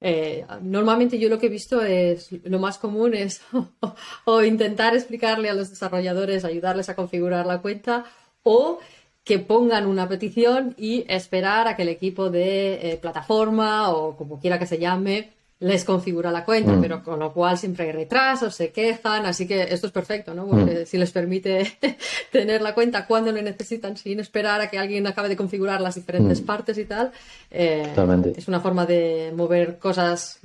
[0.00, 3.42] Eh, normalmente yo lo que he visto es lo más común es
[4.24, 8.04] o intentar explicarle a los desarrolladores, ayudarles a configurar la cuenta
[8.42, 8.78] o
[9.24, 14.40] que pongan una petición y esperar a que el equipo de eh, plataforma o como
[14.40, 16.80] quiera que se llame les configura la cuenta, mm.
[16.80, 20.46] pero con lo cual siempre hay retrasos, se quejan, así que esto es perfecto, ¿no?
[20.46, 20.86] Porque mm.
[20.86, 21.70] si les permite
[22.32, 25.96] tener la cuenta cuando lo necesitan sin esperar a que alguien acabe de configurar las
[25.96, 26.46] diferentes mm.
[26.46, 27.12] partes y tal,
[27.50, 27.92] eh,
[28.36, 30.38] es una forma de mover cosas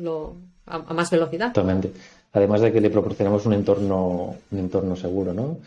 [0.68, 1.54] a, más velocidad.
[1.54, 1.92] Totalmente.
[2.34, 5.58] Además de que le proporcionamos un entorno, un entorno seguro, ¿no?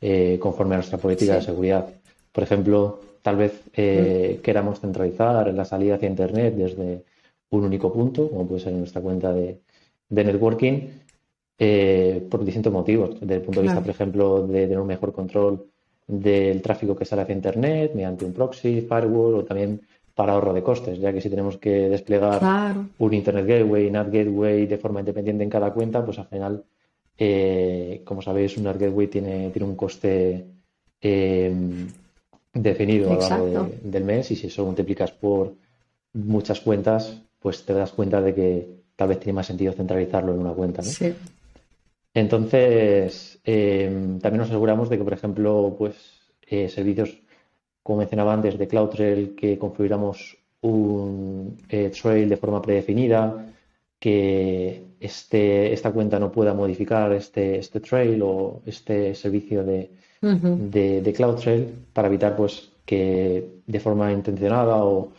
[0.00, 1.86] Eh, conforme a nuestra política de seguridad.
[2.32, 7.02] Por ejemplo, tal vez eh, queramos centralizar la salida hacia Internet desde
[7.50, 9.60] un único punto, como puede ser en nuestra cuenta de,
[10.08, 10.88] networking,
[11.58, 13.20] eh, por distintos motivos.
[13.20, 15.66] Desde el punto de vista, por ejemplo, de tener un mejor control
[16.06, 19.80] del tráfico que sale hacia Internet mediante un proxy, firewall o también
[20.14, 22.40] para ahorro de costes, ya que si tenemos que desplegar
[22.98, 26.64] un Internet Gateway, NAT Gateway de forma independiente en cada cuenta, pues al final,
[27.18, 30.46] eh, como sabéis, un NAT Gateway tiene, tiene un coste
[31.02, 31.54] eh,
[32.54, 35.52] definido a lo largo del mes y si eso multiplicas por
[36.14, 40.40] muchas cuentas, pues te das cuenta de que tal vez tiene más sentido centralizarlo en
[40.40, 40.82] una cuenta.
[40.82, 40.88] ¿no?
[40.88, 41.14] Sí.
[42.12, 45.94] Entonces, em, también nos aseguramos de que, por ejemplo, pues
[46.44, 47.16] eh, servicios,
[47.84, 53.46] como mencionaba antes, de CloudTrail, que configuramos un eh, trail de forma predefinida,
[54.00, 61.12] que este, esta cuenta no pueda modificar este, este trail o este servicio de, de,
[61.16, 65.12] CloudTrail para evitar pues que de forma intencionada o,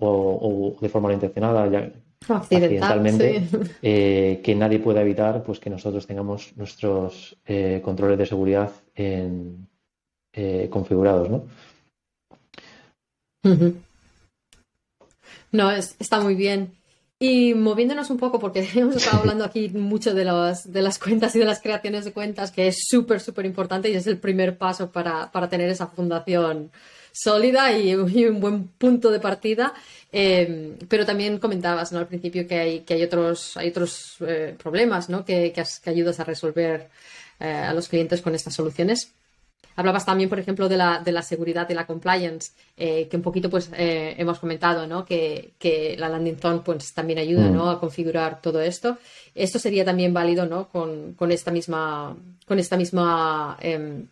[0.00, 1.92] o, de forma no intencionada, ya,
[2.28, 3.46] accidentalmente,
[3.82, 9.68] eh, que nadie pueda evitar pues que nosotros tengamos nuestros eh, controles de seguridad en,
[10.32, 11.44] eh, configurados, ¿no?
[15.52, 16.72] No, está muy bien.
[17.18, 21.34] Y moviéndonos un poco, porque hemos estado hablando aquí mucho de, los, de las cuentas
[21.34, 24.58] y de las creaciones de cuentas, que es súper, súper importante y es el primer
[24.58, 26.70] paso para, para tener esa fundación
[27.16, 29.72] sólida y, un buen punto de partida.
[30.12, 31.98] Eh, pero también comentabas ¿no?
[31.98, 35.24] al principio que hay, que hay otros, hay otros eh, problemas ¿no?
[35.24, 36.88] que, que, ayudas a resolver
[37.40, 39.12] eh, a los clientes con estas soluciones.
[39.78, 43.50] Hablabas también, por ejemplo, de la, de la seguridad, de la compliance, que un poquito
[43.50, 45.04] pues hemos comentado, ¿no?
[45.04, 47.66] Que, que, la landing zone pues también ayuda, ¿no?
[47.66, 47.68] Mm.
[47.68, 48.96] A configurar todo esto.
[49.34, 50.70] Esto sería también válido, ¿no?
[50.70, 54.06] Con, con esta misma, con esta misma em,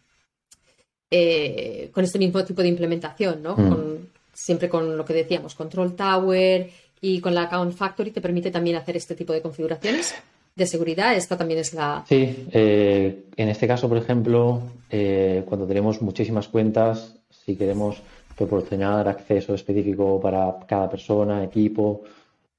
[1.11, 3.57] eh, con este mismo tipo de implementación, ¿no?
[3.57, 4.09] Mm.
[4.33, 8.77] siempre con lo que decíamos, Control Tower y con la Account Factory te permite también
[8.77, 10.14] hacer este tipo de configuraciones
[10.57, 11.14] de seguridad.
[11.14, 12.05] Esta también es la...
[12.09, 18.01] Sí, eh, en este caso, por ejemplo, eh, cuando tenemos muchísimas cuentas, si queremos
[18.37, 22.03] proporcionar acceso específico para cada persona, equipo,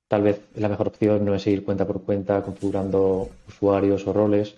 [0.08, 4.56] tal vez la mejor opción no es ir cuenta por cuenta configurando usuarios o roles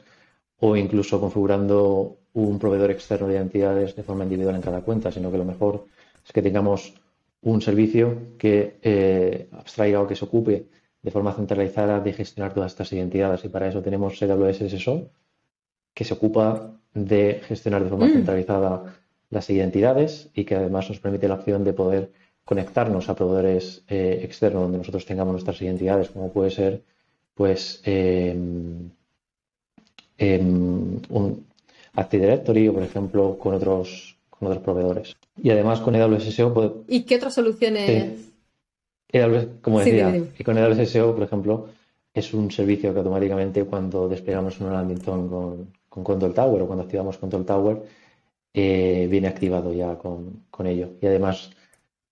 [0.60, 5.32] o incluso configurando un proveedor externo de identidades de forma individual en cada cuenta, sino
[5.32, 5.86] que lo mejor
[6.24, 6.94] es que tengamos
[7.42, 10.68] un servicio que eh, abstraiga o que se ocupe
[11.02, 13.44] de forma centralizada de gestionar todas estas identidades.
[13.44, 15.10] Y para eso tenemos AWS SSO,
[15.96, 18.14] que se ocupa de gestionar de forma mm.
[18.14, 18.96] centralizada
[19.32, 22.12] las identidades y que además nos permite la opción de poder
[22.46, 26.84] conectarnos a proveedores eh, externos donde nosotros tengamos nuestras identidades, como puede ser
[27.34, 28.90] pues em,
[30.18, 31.47] em, un,
[31.98, 35.18] Active Directory o, por ejemplo, con otros, con otros proveedores.
[35.42, 36.84] Y además con AWS SEO...
[36.88, 38.32] ¿Y qué otras soluciones?
[39.62, 41.68] como decía, y con AWS SEO, por ejemplo,
[42.14, 46.68] es un servicio que automáticamente cuando desplegamos una landing zone con, con Control Tower o
[46.68, 47.84] cuando activamos Control Tower,
[48.54, 50.92] eh, viene activado ya con, con, ello.
[51.02, 51.50] Y además,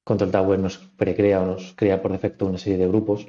[0.04, 3.28] Control Tower nos precrea o nos crea por defecto una serie de grupos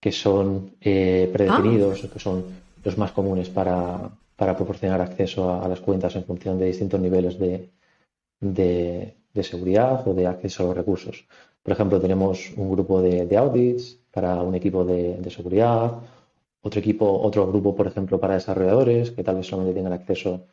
[0.00, 2.08] que son eh, predefinidos, ah.
[2.12, 2.44] que son
[2.82, 7.40] los más comunes para, para proporcionar acceso a, las cuentas en función de distintos niveles
[7.40, 7.70] de,
[8.38, 11.26] de, seguridad o de acceso a los recursos.
[11.60, 15.98] Por ejemplo, tenemos un grupo de, audits para un equipo de, seguridad,
[16.62, 20.46] otro equipo, otro grupo, por ejemplo, para desarrolladores que tal vez solamente tengan acceso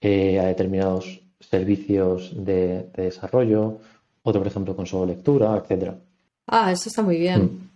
[0.00, 3.78] eh, a determinados servicios de, desarrollo,
[4.22, 5.98] otro, por ejemplo, con solo lectura, etcétera.
[6.46, 7.42] Ah, eso está muy bien.
[7.42, 7.73] Mm.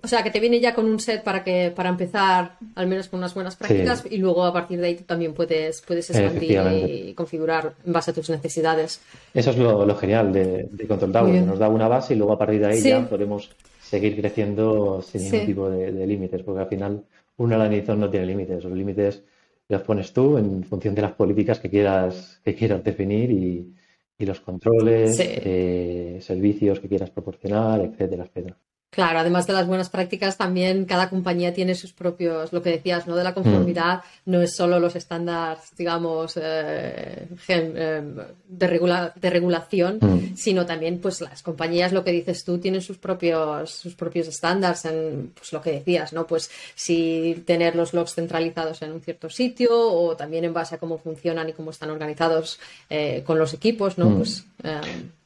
[0.00, 3.08] O sea, que te viene ya con un set para que para empezar, al menos
[3.08, 6.60] con unas buenas prácticas, y luego a partir de ahí tú también puedes, puedes expandir
[6.88, 9.00] y configurar en base a tus necesidades.
[9.34, 12.38] Eso es lo, genial de, de Control Tower, nos da una base y luego a
[12.38, 13.50] partir de ahí ya podemos
[13.92, 17.04] seguir creciendo sin ningún tipo de, límites, porque al final
[17.36, 19.22] una landing no tiene límites, los límites
[19.68, 23.74] los pones tú en función de las políticas que quieras, que quieras definir y,
[24.18, 28.56] los controles, eh, servicios que quieras proporcionar, etcétera, etcétera.
[28.92, 33.06] Claro, además de las buenas prácticas, también cada compañía tiene sus propios, lo que decías,
[33.06, 33.16] ¿no?
[33.16, 34.30] De la conformidad, mm.
[34.30, 38.02] no es solo los estándares, digamos, eh, eh,
[38.48, 40.36] de, de regulación, mm.
[40.36, 44.84] sino también, pues, las compañías, lo que dices tú, tienen sus propios, sus propios estándares
[44.84, 46.26] en, pues, lo que decías, ¿no?
[46.26, 50.78] Pues, si tener los logs centralizados en un cierto sitio o también en base a
[50.78, 54.10] cómo funcionan y cómo están organizados eh, con los equipos, ¿no?
[54.10, 54.16] Mm.
[54.18, 54.44] Pues,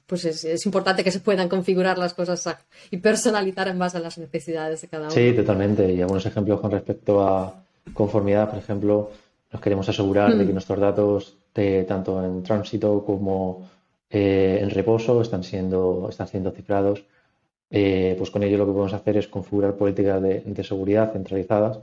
[0.07, 2.59] pues es, importante que se puedan configurar las cosas
[2.91, 5.11] y personalizar en base a las necesidades de cada uno.
[5.11, 5.93] Sí, totalmente.
[5.93, 9.11] Y algunos ejemplos con respecto a conformidad, por ejemplo,
[9.53, 10.55] nos queremos asegurar de que mm.
[10.55, 11.37] nuestros datos,
[11.89, 13.69] tanto en tránsito como
[14.11, 17.05] eh, en reposo, están siendo, están siendo cifrados.
[17.69, 21.81] Eh, pues con ello lo que podemos hacer es configurar políticas de, seguridad centralizadas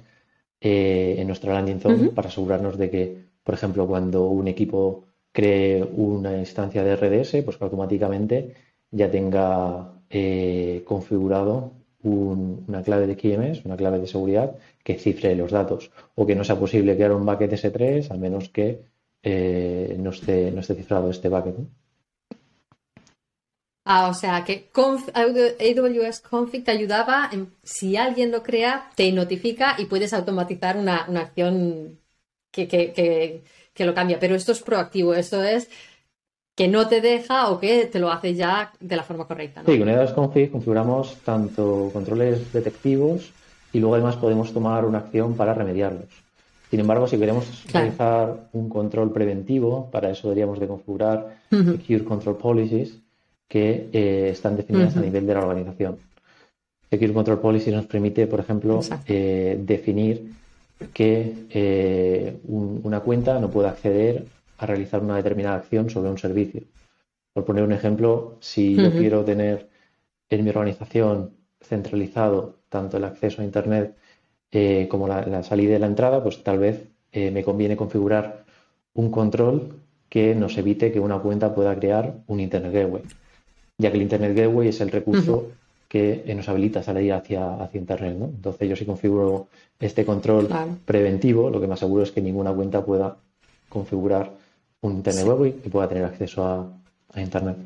[0.62, 5.84] eh, en nuestra landing zone para asegurarnos de que, por ejemplo, cuando un equipo cree
[5.84, 8.56] una instancia de RDS, pues que automáticamente
[8.92, 15.52] ya tenga eh, configurado una clave de KMS, una clave de seguridad que cifre los
[15.52, 18.84] datos o que no sea posible crear un bucket S3 a menos que
[19.24, 21.56] eh, no, esté, no esté cifrado este bucket.
[23.86, 27.30] Ah, o sea que AWS Config te ayudaba,
[27.64, 32.00] si alguien lo crea, te notifica y puedes automatizar una, acción
[32.52, 33.44] que, que
[33.80, 35.70] lo cambia, pero esto es proactivo, esto es
[36.56, 39.64] que no te deja o que te lo hace ya de la forma correcta.
[39.66, 43.32] Sí, con EDAS Config configuramos tanto controles detectivos
[43.72, 46.06] y luego además podemos tomar una acción para remediarlos.
[46.70, 52.38] Sin embargo, si queremos realizar un control preventivo, para eso deberíamos de configurar Secure Control
[52.38, 52.98] Policies
[53.48, 56.00] que eh, están definidas a nivel de la organización.
[56.90, 60.34] Secure Control Policies nos permite, por ejemplo, eh, definir
[60.94, 64.26] que eh, una cuenta no puede acceder
[64.58, 66.62] a realizar una determinada acción sobre un servicio.
[67.34, 69.70] Por poner un ejemplo, si yo quiero tener
[70.30, 73.96] en mi organización centralizado tanto el acceso a Internet
[74.52, 78.46] eh, como la, salida y la entrada, pues tal vez eh, me conviene configurar
[78.94, 83.04] un control que nos evite que una cuenta pueda crear un Internet Gateway,
[83.80, 85.52] ya que el Internet Gateway es el recurso
[85.88, 88.18] que nos habilita a salir hacia, hacia Internet.
[88.18, 88.26] ¿no?
[88.26, 89.48] Entonces yo si configuro
[89.80, 90.50] este control
[90.86, 93.16] preventivo, lo que me aseguro es que ninguna cuenta pueda
[93.70, 94.32] configurar
[94.82, 96.80] un Internet web y pueda tener acceso a,
[97.16, 97.58] Internet.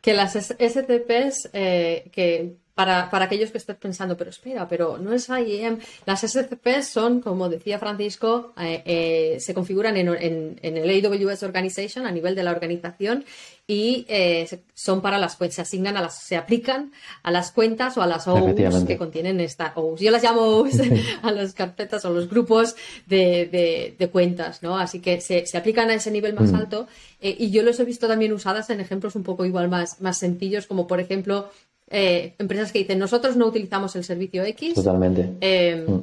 [0.00, 5.30] Que las STPs eh, que para, aquellos que estén pensando, pero espera, pero no es
[5.30, 5.78] IEM.
[6.04, 12.12] Las SCP son, como decía Francisco, eh, eh, se configuran en, el AWS Organization a
[12.12, 13.24] nivel de la organización
[13.66, 17.96] y eh, son para las cuentas, se asignan a las, se aplican a las cuentas
[17.96, 19.98] o a las OUs que contienen esta OUs.
[19.98, 20.74] Yo las llamo OUs
[21.22, 24.78] a las carpetas o los grupos de, cuentas, ¿no?
[24.78, 26.56] Así que se, aplican a ese nivel más mm.
[26.56, 26.88] alto
[27.22, 30.66] y yo los he visto también usadas en ejemplos un poco igual más, más sencillos,
[30.66, 31.48] como por ejemplo
[31.88, 34.74] eh, empresas que dicen nosotros no utilizamos el servicio X.
[34.74, 35.32] Totalmente.
[35.40, 36.00] Eh, mm.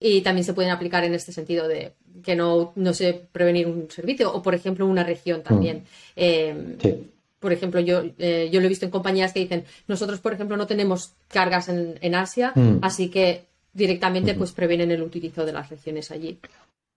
[0.00, 3.90] Y también se pueden aplicar en este sentido de que no, no sé prevenir un
[3.90, 5.78] servicio o, por ejemplo, una región también.
[5.78, 5.82] Mm.
[6.16, 7.02] Eh,
[7.40, 10.66] por ejemplo, yo, yo lo he visto en compañías que dicen nosotros, por ejemplo, no
[10.66, 12.78] tenemos cargas en, Asia, mm.
[12.82, 16.38] así que directamente pues previenen el utilizo de las regiones allí.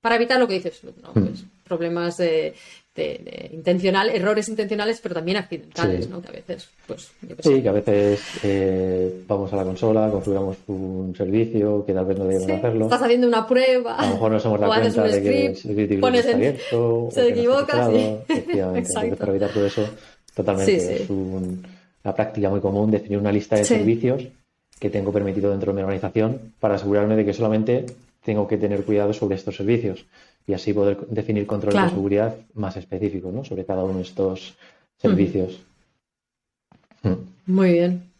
[0.02, 0.82] Para evitar lo que dices,
[1.14, 2.56] pues, problemas de,
[2.96, 6.22] de, intencional, errores intencionales, pero también accidentales, ¿no?
[6.22, 11.14] Que a veces, pues, Sí, que a veces eh, vamos a la consola, configuramos un
[11.16, 12.86] servicio que tal vez no debemos hacerlo.
[12.86, 13.96] Estás haciendo una prueba.
[13.96, 15.46] A lo mejor nos hemos dado cuenta de que
[15.92, 17.10] el pones está abierto.
[17.14, 18.16] Se equivoca, sí.
[18.28, 19.16] Efectivamente.
[19.16, 19.88] para evitar todo eso,
[20.34, 21.04] totalmente.
[21.04, 24.24] Es una práctica muy común definir una lista de servicios
[24.80, 27.86] que tengo permitido dentro de mi organización para asegurarme de que solamente
[28.24, 30.06] tengo que tener cuidado sobre estos servicios
[30.48, 33.44] y así poder definir controles de seguridad más específicos ¿no?
[33.44, 34.56] sobre cada uno de estos
[34.98, 35.60] servicios.
[37.04, 37.14] Mm.
[37.48, 38.12] Muy bien.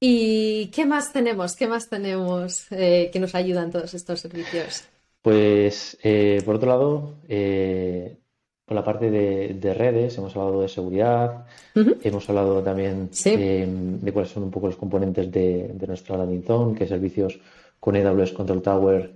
[0.00, 1.56] ¿Y qué más tenemos?
[1.56, 4.84] ¿Qué más tenemos eh, que nos ayudan todos estos servicios?
[5.22, 8.16] Pues, eh, por otro lado, eh,
[8.64, 14.42] por la parte de, redes, hemos hablado de seguridad, hemos hablado también de cuáles son
[14.44, 17.38] un poco los componentes de, de nuestra landing zone, qué servicios
[17.86, 19.14] con AWS Control Tower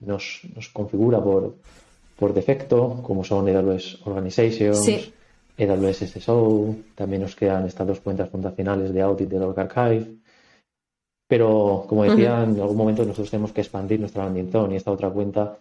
[0.00, 0.40] nos,
[0.72, 1.56] configura por,
[2.16, 5.12] por defecto, como son AWS Organizations,
[5.58, 10.06] AWS SSO, también nos quedan estas dos cuentas fundacionales de Audit de Log Archive.
[11.28, 14.90] Pero, como decía, en algún momento nosotros tenemos que expandir nuestra landing zone y esta
[14.90, 15.58] otra cuenta,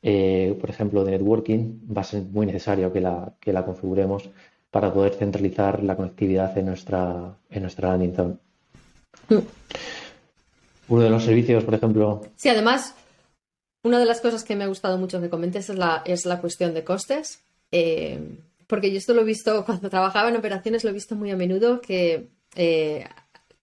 [0.00, 4.30] eh, por ejemplo, de networking, va a ser muy necesario que la, que la configuremos
[4.70, 8.34] para poder centralizar la conectividad en nuestra, en nuestra landing zone.
[9.28, 9.38] Mm.
[10.88, 12.22] Uno de los servicios, por ejemplo.
[12.36, 12.94] Sí, además,
[13.82, 16.40] una de las cosas que me ha gustado mucho que comentes es la, es la
[16.40, 17.40] cuestión de costes.
[17.72, 18.18] Eh,
[18.66, 21.36] porque yo esto lo he visto cuando trabajaba en operaciones, lo he visto muy a
[21.36, 22.28] menudo que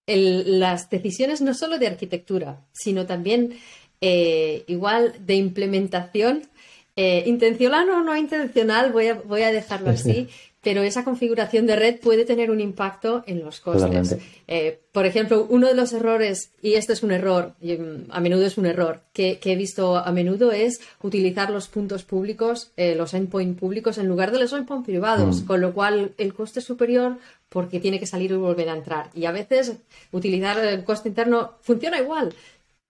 [0.06, 3.56] las decisiones no solo de arquitectura, sino también
[4.00, 6.42] igual de implementación
[6.94, 10.28] eh, intencional o no intencional, voy a, voy a dejarlo así,
[10.62, 14.16] pero esa configuración de red puede tener un impacto en los costes.
[14.46, 18.46] Eh, por ejemplo, uno de los errores, y esto es un error, mm, a menudo
[18.46, 23.12] es un error, que, he visto a menudo es utilizar los puntos públicos, eh, los
[23.12, 25.46] endpoint públicos, en lugar de los endpoint privados, mm.
[25.46, 29.10] con lo cual el coste es superior porque tiene que salir y volver a entrar.
[29.14, 29.72] Y a veces
[30.12, 32.32] utilizar el coste interno funciona igual,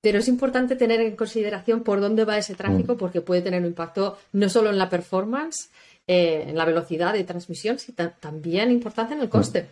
[0.02, 2.96] pero es importante tener en consideración por dónde va ese tráfico mm.
[2.98, 5.70] porque puede tener un impacto no solo en la performance,
[6.06, 9.66] eh, en la velocidad de transmisión, sino también importante en el coste.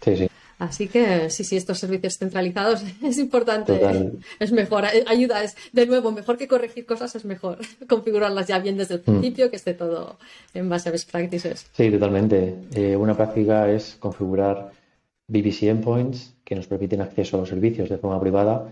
[0.00, 0.28] Sí, sí.
[0.58, 3.80] Así que sí, sí, estos servicios centralizados es importante,
[4.38, 7.58] es mejor, eh, ayuda, es de nuevo, mejor que corregir cosas, es mejor
[7.88, 9.04] configurarlas ya bien desde el mm.
[9.04, 10.18] principio, que esté todo
[10.54, 11.66] en base a best practices.
[11.72, 12.54] Sí, totalmente.
[12.74, 14.70] Eh, una práctica es configurar
[15.26, 18.68] BBC endpoints que nos permiten acceso a los servicios de forma privada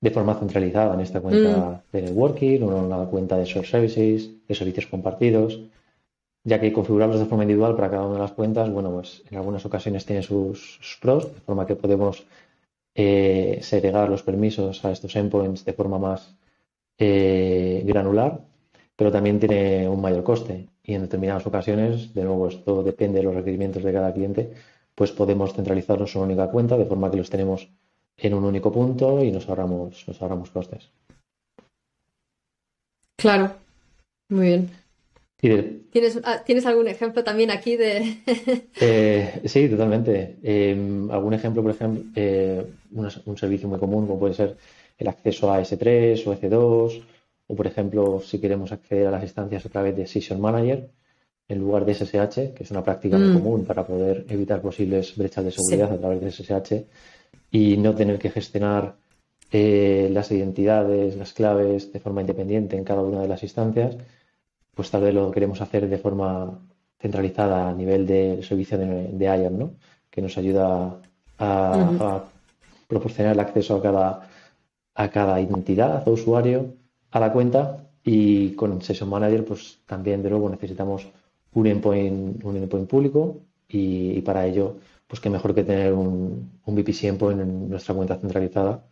[0.00, 1.96] de forma centralizada en esta cuenta mm.
[1.96, 5.60] de networking o en la cuenta de short services, de servicios compartidos,
[6.44, 9.36] ya que configurarlos de forma individual para cada una de las cuentas, bueno, pues en
[9.36, 12.24] algunas ocasiones tiene sus, pros, de forma que podemos
[12.94, 16.34] eh, segregar los permisos a estos endpoints de forma más
[16.98, 18.40] eh, granular,
[18.96, 23.24] pero también tiene un mayor coste y en determinadas ocasiones, de nuevo, esto depende de
[23.24, 24.52] los requerimientos de cada cliente,
[24.94, 27.68] pues podemos centralizarlos en una única cuenta de forma que los tenemos
[28.16, 30.90] en un único punto y nos ahorramos, nos ahorramos costes.
[33.16, 33.52] Claro,
[34.28, 34.79] muy bien.
[35.40, 38.18] ¿Tienes, ah, ¿Tienes, algún ejemplo también aquí de...?
[38.80, 40.36] Eh, sí, totalmente.
[40.42, 44.56] Em, algún ejemplo, por ejemplo, eh, un servicio muy común como puede ser
[44.98, 47.02] el acceso a S3 o EC2,
[47.46, 50.88] o por ejemplo, si queremos acceder a las instancias a través de Session Manager
[51.48, 53.34] en lugar de SSH, que es una práctica muy mm.
[53.34, 56.84] común para poder evitar posibles brechas de seguridad a través de SSH,
[57.50, 58.94] y no tener que gestionar
[59.50, 63.96] eh, las identidades, las claves de forma independiente en cada una de las instancias,
[64.80, 66.58] pues tal vez lo queremos hacer de forma
[66.98, 69.72] centralizada a nivel del servicio de, de IAM, ¿no?
[70.08, 71.02] que nos ayuda
[71.38, 72.24] a,
[72.88, 74.30] proporcionar el acceso a cada,
[74.94, 76.76] a cada identidad o usuario
[77.10, 81.06] a la cuenta y con Session Manager pues también de nuevo necesitamos
[81.52, 83.36] un endpoint, un endpoint público
[83.68, 88.82] y para ello pues qué mejor que tener un, un VPC en nuestra cuenta centralizada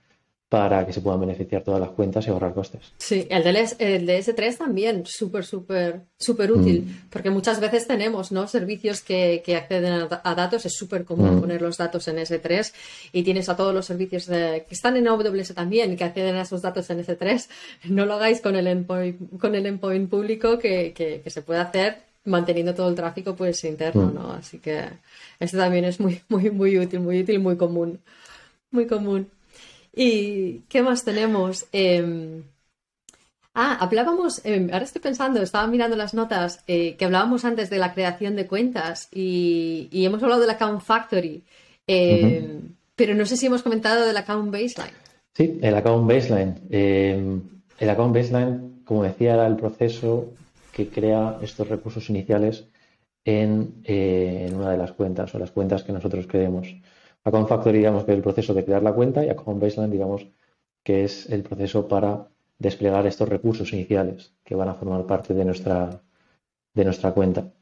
[0.49, 2.81] para que se puedan beneficiar todas las cuentas y ahorrar costes.
[2.97, 7.11] Sí, el de, el de S3 también, súper, súper, súper útil, mm.
[7.11, 8.49] porque muchas veces tenemos ¿no?
[8.49, 11.41] servicios que, acceden a, datos, es súper común mm.
[11.41, 12.73] poner los datos en S3
[13.13, 16.63] y tienes a todos los servicios que están en AWS también que acceden a esos
[16.63, 17.49] datos en S3.
[17.89, 21.61] No lo hagáis con el endpoint, con el endpoint público que, que, que se puede
[21.61, 24.15] hacer manteniendo todo el tráfico pues interno, mm.
[24.15, 24.33] ¿no?
[24.33, 24.85] Así que
[25.41, 28.01] esto también es muy, muy, muy útil, muy útil, muy común.
[28.71, 29.29] Muy común.
[29.95, 31.67] ¿Y qué más tenemos?
[31.73, 32.43] Em,
[33.55, 37.79] ah, hablábamos, em, ahora estoy pensando, estaba mirando las notas, eh, que hablábamos antes de
[37.79, 41.43] la creación de cuentas y, hemos hablado del Account Factory,
[41.87, 44.97] em, pero no sé si hemos comentado del Account Baseline.
[45.35, 46.55] Sí, el Account Baseline.
[46.71, 50.33] el Account Baseline, como decía, era el proceso
[50.73, 52.65] que crea estos recursos iniciales
[53.25, 56.75] eh, en, una de las cuentas o las cuentas que nosotros creemos.
[57.29, 60.27] Account Factory, digamos que es el proceso de crear la cuenta y Account Baseline, digamos
[60.83, 65.45] que es el proceso para desplegar estos recursos iniciales que van a formar parte de
[65.45, 66.03] nuestra,
[66.75, 67.53] de nuestra cuenta.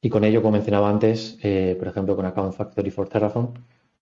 [0.00, 3.54] Y con ello, como mencionaba antes, eh, por ejemplo, con Account Factory for Terraform,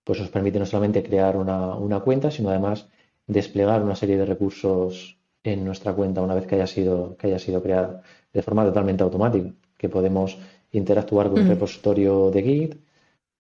[0.05, 2.89] pues nos permite no solamente crear una, una, cuenta, sino además
[3.27, 7.39] desplegar una serie de recursos en nuestra cuenta una vez que haya sido, que haya
[7.39, 8.03] sido creada
[8.33, 10.39] de forma totalmente automática que podemos
[10.73, 12.86] interactuar con un repositorio de Git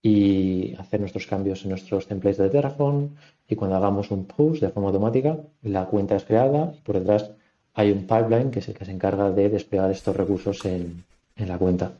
[0.07, 3.09] y hacer nuestros cambios en nuestros templates de Terraform
[3.49, 7.33] y cuando hagamos un push de forma automática, la cuenta es creada y por detrás
[7.75, 11.03] hay un pipeline que es el que se encarga de desplegar estos recursos en,
[11.37, 11.91] la cuenta.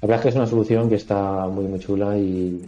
[0.00, 2.64] La verdad es que es una solución que está muy muy chula y,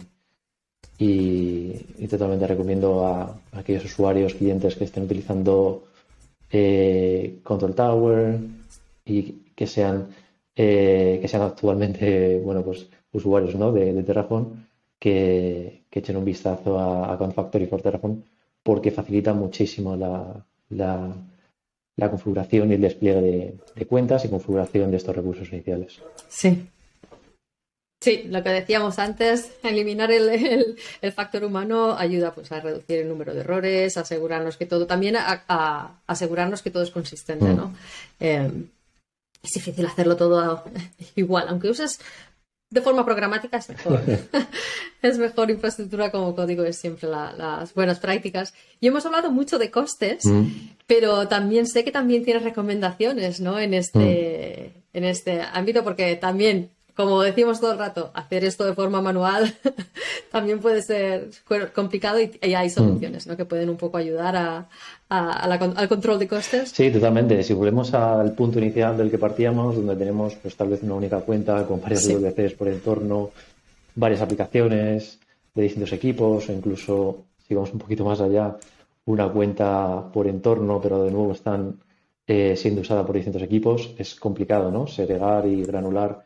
[0.99, 5.85] y, totalmente recomiendo a, aquellos usuarios, clientes que estén utilizando
[6.51, 8.39] eh, Control Tower,
[9.03, 9.23] y
[9.55, 10.07] que sean,
[10.55, 13.71] eh, que sean actualmente bueno, pues, usuarios ¿no?
[13.71, 14.67] de, de Terraform
[14.99, 18.21] que, echen un vistazo a, a Factory for Terraform
[18.61, 25.15] porque facilita muchísimo la, la, configuración y el despliegue de, cuentas y configuración de estos
[25.15, 25.99] recursos iniciales.
[26.27, 26.67] Sí,
[27.99, 33.07] Sí, lo que decíamos antes, eliminar el, el, factor humano ayuda pues, a reducir el
[33.09, 37.69] número de errores, asegurarnos que todo, también a, asegurarnos que todo es consistente, ¿no?
[37.69, 37.75] Mm.
[38.19, 38.51] Eh,
[39.41, 40.63] es difícil hacerlo todo
[41.15, 41.99] igual, aunque uses
[42.69, 44.01] de forma programática es mejor.
[45.01, 48.53] es mejor infraestructura como código, es siempre las buenas prácticas.
[48.79, 50.45] Y hemos hablado mucho de costes, mm.
[50.85, 53.59] pero también sé que también tienes recomendaciones ¿no?
[53.59, 54.97] en, este, mm.
[54.97, 59.53] en este ámbito, porque también como decimos todo el rato, hacer esto de forma manual
[60.31, 61.29] también puede ser
[61.73, 63.37] complicado y, hay soluciones ¿no?
[63.37, 64.67] que pueden un poco ayudar
[65.07, 66.69] al control de costes.
[66.71, 67.43] Sí, totalmente.
[67.43, 71.19] Si volvemos al punto inicial del que partíamos, donde tenemos pues tal vez una única
[71.19, 72.15] cuenta con varias sí.
[72.57, 73.29] por entorno,
[73.93, 75.19] varias aplicaciones
[75.53, 78.57] de distintos equipos, o incluso, si vamos un poquito más allá,
[79.05, 81.79] una cuenta por entorno, pero de nuevo están
[82.25, 84.87] eh, siendo usada por distintos equipos, es complicado, ¿no?
[84.87, 86.25] Segregar y granular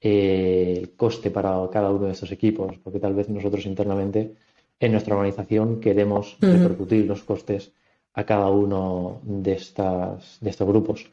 [0.00, 4.34] eh, el coste para cada uno de estos equipos, porque tal vez nosotros internamente
[4.78, 7.72] en nuestra organización queremos repercutir los costes
[8.14, 11.10] a cada uno de, estas, de estos grupos.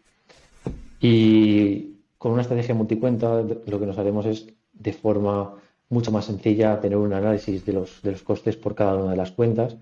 [0.99, 5.55] Y con una estrategia multicuenta lo que nos haremos es de forma
[5.89, 9.17] mucho más sencilla tener un análisis de los, de los costes por cada una de
[9.17, 9.77] las cuentas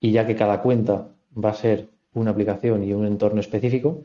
[0.00, 4.02] y ya que cada cuenta va a ser una aplicación y un entorno específico,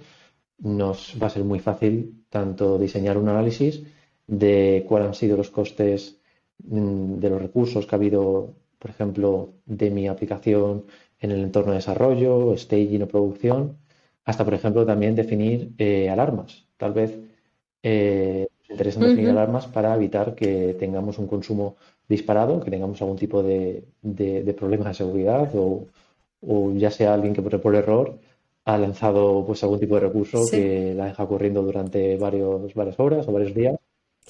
[0.60, 3.84] nos va a ser muy fácil tanto diseñar un análisis
[4.32, 6.18] de cuáles han sido los costes
[6.64, 10.86] mm, de los recursos que ha habido, por ejemplo, de mi aplicación
[11.20, 13.78] en el entorno de desarrollo, staging o producción,
[14.24, 16.66] hasta, por ejemplo, también definir eh, alarmas.
[16.78, 17.20] Tal vez
[17.84, 21.76] eh, interesa definir alarmas para evitar que tengamos un consumo
[22.08, 25.88] disparado, que tengamos algún tipo de, de, problema de seguridad o,
[26.76, 28.18] ya sea alguien que por, error
[28.66, 33.28] ha lanzado pues algún tipo de recurso que la deja corriendo durante varios, varias horas
[33.28, 33.76] o varios días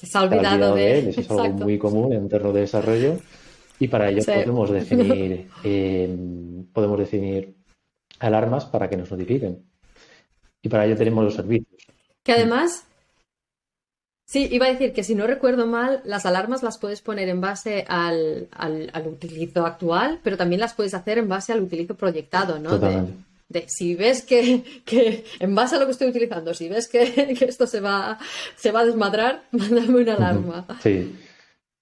[0.06, 1.08] se ha olvidado, de, él.
[1.08, 3.18] Eso es algo muy común en entorno de desarrollo.
[3.78, 7.54] Y para ello podemos definir em, podemos definir
[8.20, 9.64] alarmas para que nos notifiquen.
[10.62, 11.82] Y para ello tenemos los servicios.
[12.22, 12.84] Que además,
[14.24, 17.40] sí, iba a decir que si no recuerdo mal, las alarmas las puedes poner en
[17.40, 22.60] base al, al, utilizo actual, pero también las puedes hacer en base al utilizo proyectado,
[22.60, 22.78] ¿no?
[23.66, 24.64] Si ves que,
[25.40, 27.02] en base a lo que estoy utilizando, si ves que,
[27.40, 28.18] esto se va,
[28.56, 30.66] se va a desmadrar, mándame una alarma.
[30.82, 31.14] Sí.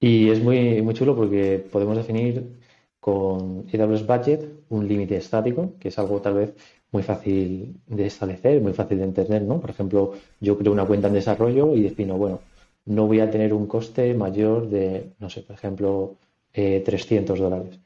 [0.01, 2.59] Y es muy, muy chulo porque podemos definir
[3.01, 6.55] con AWS Budget un límite estático, que es algo tal vez
[6.93, 9.61] muy fácil de establecer, muy fácil de entender, ¿no?
[9.61, 12.41] Por ejemplo, yo creo una cuenta en desarrollo y defino, bueno,
[12.87, 16.17] no voy a tener un coste mayor de, no sé, por ejemplo,
[16.53, 17.79] 300 eh, dólares.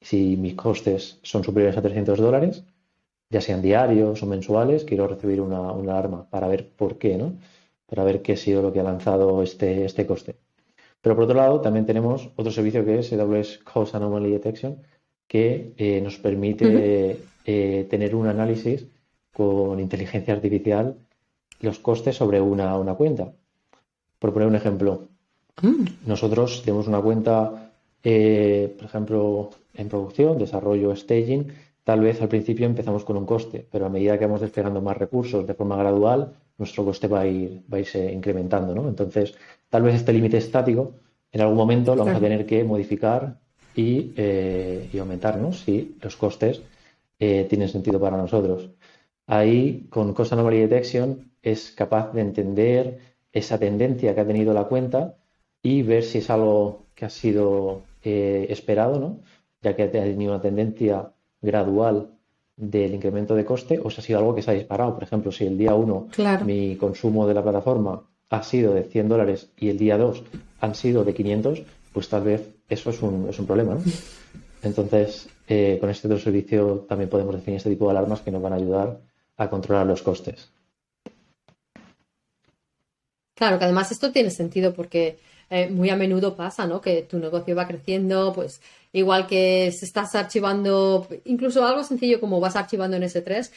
[0.00, 2.64] Si mis costes son superiores a 300 dólares,
[3.30, 7.34] ya sean diarios o mensuales, quiero recibir una, alarma para ver por qué, ¿no?
[7.86, 10.36] Para ver qué ha sido lo que ha lanzado este, este coste.
[11.00, 14.82] Pero por otro lado, también tenemos otro servicio que es AWS Cost Anomaly Detection,
[15.26, 18.86] que eh, nos permite eh, tener un análisis
[19.32, 20.96] con inteligencia artificial
[21.60, 23.32] los costes sobre una, una cuenta.
[24.18, 25.08] Por poner un ejemplo,
[25.62, 25.84] mm.
[26.06, 27.72] nosotros tenemos una cuenta,
[28.02, 31.52] eh, por ejemplo, en producción, desarrollo, staging,
[31.84, 34.96] Tal vez al principio empezamos con un coste, pero a medida que vamos desplegando más
[34.96, 38.74] recursos de forma gradual, nuestro coste va a, ir, va a irse incrementando.
[38.74, 38.88] ¿no?
[38.88, 39.34] Entonces,
[39.68, 40.94] tal vez este límite estático,
[41.32, 43.38] en algún momento lo vamos a tener que modificar
[43.74, 45.52] y, eh, aumentar ¿no?
[45.52, 46.62] si los costes
[47.18, 48.70] eh, tienen sentido para nosotros.
[49.26, 52.98] Ahí, con Cost Anomaly Detection, es capaz de entender
[53.32, 55.16] esa tendencia que ha tenido la cuenta
[55.62, 59.20] y ver si es algo que ha sido eh, esperado, ¿no?
[59.62, 62.10] ya que ha tenido una tendencia gradual
[62.56, 64.94] del incremento de coste o si ha sido algo que se ha disparado.
[64.94, 66.08] Por ejemplo, si el día 1
[66.44, 70.22] mi consumo de la plataforma ha sido de 100 dólares y el día 2
[70.60, 71.62] han sido de 500,
[71.92, 73.74] pues tal vez eso es un, es un problema.
[73.74, 73.82] ¿no?
[74.62, 78.42] Entonces, eh, con este otro servicio también podemos definir este tipo de alarmas que nos
[78.42, 79.00] van a ayudar
[79.36, 80.50] a controlar los costes.
[83.34, 85.18] Claro, que además esto tiene sentido porque
[85.48, 86.80] eh, muy a menudo pasa, ¿no?
[86.82, 88.60] Que tu negocio va creciendo, pues
[88.92, 93.50] igual que se estás archivando, incluso algo sencillo como vas archivando en S3,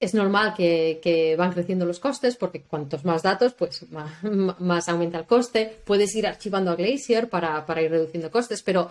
[0.00, 5.26] es normal que, van creciendo los costes porque cuantos más datos, pues más, aumenta el
[5.26, 5.76] coste.
[5.84, 8.90] Puedes ir archivando a Glacier para, para, ir reduciendo costes, pero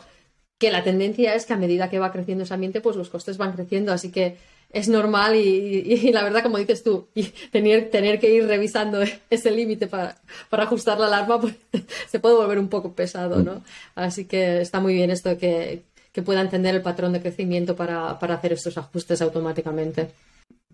[0.60, 3.38] que la tendencia es que a medida que va creciendo ese ambiente, pues los costes
[3.38, 3.92] van creciendo.
[3.92, 4.38] Así que
[4.72, 7.08] es normal y, la verdad, como dices tú,
[7.52, 10.16] tener, tener que ir revisando ese límite para,
[10.52, 11.56] ajustar la alarma, pues
[12.10, 13.64] se puede volver un poco pesado, ¿no?
[13.96, 18.18] Así que está muy bien esto que, que pueda entender el patrón de crecimiento para,
[18.20, 20.10] para hacer estos ajustes automáticamente.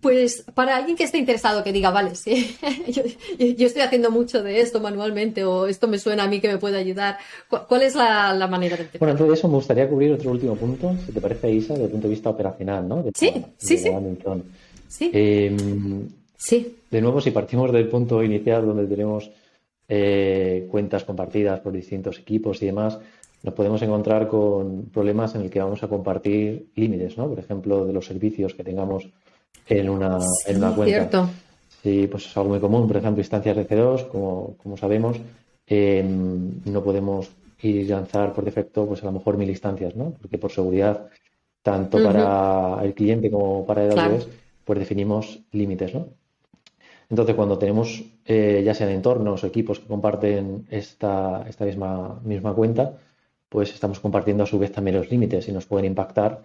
[0.01, 2.55] Pues para alguien que esté interesado, que diga, vale, sí,
[2.87, 6.57] yo, estoy haciendo mucho de esto manualmente o esto me suena a mí que me
[6.57, 7.17] puede ayudar,
[7.47, 8.99] ¿cuál es la, manera de empezar?
[8.99, 11.85] Bueno, antes de eso me gustaría cubrir otro último punto, si te parece, Isa, desde
[11.85, 13.03] el punto de vista operacional, ¿no?
[13.15, 13.91] sí, sí, sí.
[14.87, 15.11] Sí.
[15.13, 16.07] Em,
[16.37, 16.77] sí.
[16.91, 19.31] De nuevo, si partimos del punto inicial donde tenemos
[19.87, 22.99] eh, cuentas compartidas por distintos equipos y demás,
[23.45, 27.29] nos podemos encontrar con problemas en el que vamos a compartir límites, ¿no?
[27.29, 29.07] Por ejemplo, de los servicios que tengamos
[29.69, 30.17] en una,
[30.47, 30.95] en una cuenta.
[30.97, 31.29] Cierto.
[31.83, 32.87] Sí, pues es algo muy común.
[32.87, 35.17] Por ejemplo, instancias de C2, como, como sabemos,
[35.67, 37.29] em, no podemos
[37.61, 40.15] ir lanzar por defecto, pues a lo mejor mil instancias, ¿no?
[40.19, 41.07] Porque por seguridad,
[41.61, 44.27] tanto para el cliente como para AWS,
[44.65, 46.07] pues definimos límites, ¿no?
[47.11, 52.55] Entonces, cuando tenemos eh, ya sean entornos o equipos que comparten esta, esta misma, misma
[52.55, 52.97] cuenta,
[53.55, 56.41] pues estamos compartiendo a su vez también los límites y nos pueden impactar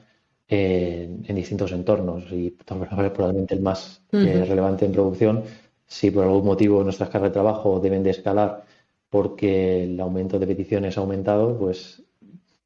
[0.47, 2.23] en, distintos entornos.
[2.31, 5.43] Y probablemente el más eh, relevante en producción,
[5.89, 8.63] si por algún motivo nuestras cargas de trabajo deben de escalar
[9.09, 12.01] porque el aumento de peticiones ha aumentado, pues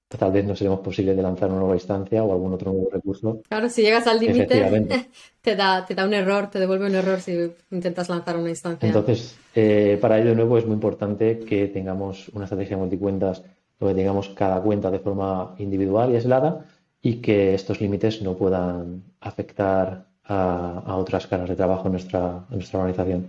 [0.08, 3.40] tal vez no seremos posibles de lanzar una nueva instancia o algún otro nuevo recurso.
[3.48, 5.08] Claro, si llegas al límite,
[5.40, 8.86] te da, te da un error, te devuelve un error si intentas lanzar una instancia.
[8.86, 13.42] Entonces, eh, para ello de nuevo es muy importante que tengamos una estrategia de multicuentas
[13.88, 16.64] donde tengamos cada cuenta de forma individual y aislada
[17.02, 22.56] y que estos límites no puedan afectar a, otras caras de trabajo en nuestra, en
[22.56, 23.28] nuestra organización.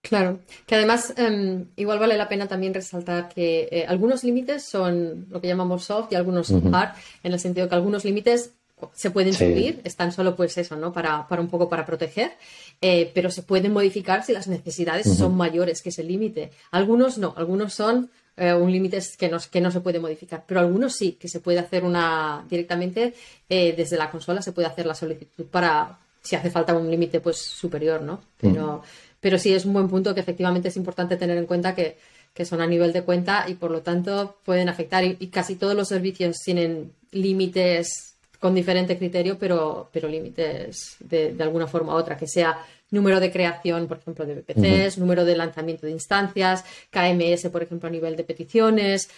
[0.00, 5.26] Claro, que además em, igual vale la pena también resaltar que eh, algunos límites son
[5.28, 8.54] lo que llamamos soft y algunos hard, en el sentido que algunos límites
[8.94, 10.92] se pueden subir, están solo pues eso, ¿no?
[10.92, 12.32] Para, para un poco para proteger,
[12.80, 16.52] eh, pero se pueden modificar si las necesidades son mayores que ese límite.
[16.70, 20.60] Algunos no, algunos son eh, un límite que no, que no se puede modificar, pero
[20.60, 23.14] algunos sí, que se puede hacer una directamente
[23.48, 27.38] desde la consola, se puede hacer la solicitud para si hace falta un límite pues
[27.38, 28.20] superior, ¿no?
[28.38, 28.82] Pero
[29.20, 31.96] pero sí es un buen punto que efectivamente es importante tener en cuenta que,
[32.44, 35.02] son a nivel de cuenta y por lo tanto pueden afectar.
[35.02, 41.66] Y, casi todos los servicios tienen límites con diferente criterio, pero, pero límites de, alguna
[41.66, 45.86] forma u otra, que sea número de creación, por ejemplo, de VPCs, número de lanzamiento
[45.86, 49.10] de instancias, KMS, por ejemplo, a nivel de peticiones.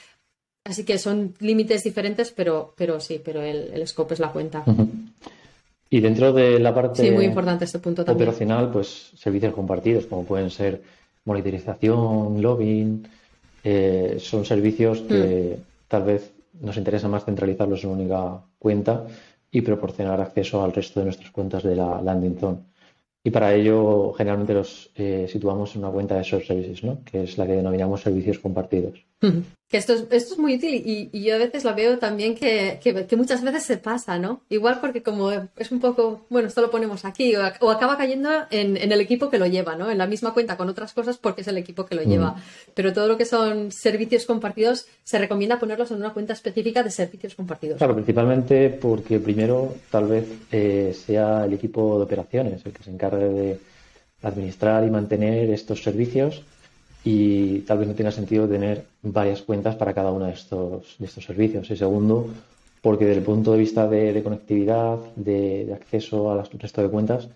[0.64, 4.64] Así que son límites diferentes, pero, pero sí, pero el, scope es la cuenta.
[5.88, 10.50] Y dentro de la parte muy importante este punto operacional, pues servicios compartidos, como pueden
[10.50, 10.82] ser
[11.24, 13.08] monitorización, login,
[13.64, 15.62] eh, son servicios que mm.
[15.88, 19.06] tal vez nos interesa más centralizarlos en una única cuenta
[19.50, 22.58] y proporcionar acceso al resto de nuestras cuentas de la landing zone.
[23.22, 27.02] Y para ello, generalmente los eh, situamos en una cuenta de Source Services, ¿no?
[27.04, 29.06] que es la que denominamos servicios compartidos.
[29.20, 32.80] Que esto es, esto es muy útil y, yo a veces lo veo también que,
[32.82, 34.42] que, muchas veces se pasa, ¿no?
[34.48, 38.76] Igual porque como es un poco, bueno, esto lo ponemos aquí o, acaba cayendo en,
[38.76, 39.88] en, el equipo que lo lleva, ¿no?
[39.88, 42.32] En la misma cuenta con otras cosas porque es el equipo que lo lleva.
[42.32, 42.40] Mm.
[42.74, 46.90] Pero todo lo que son servicios compartidos se recomienda ponerlos en una cuenta específica de
[46.90, 47.78] servicios compartidos.
[47.78, 52.90] Claro, principalmente porque primero tal vez eh, sea el equipo de operaciones el que se
[52.90, 53.60] encargue de
[54.22, 56.42] administrar y mantener estos servicios
[57.04, 61.06] y tal vez no tenga sentido tener varias cuentas para cada uno de estos, de
[61.06, 61.70] estos servicios.
[61.70, 62.28] Y segundo,
[62.82, 67.28] porque desde el punto de vista de, conectividad, de, acceso al resto de cuentas,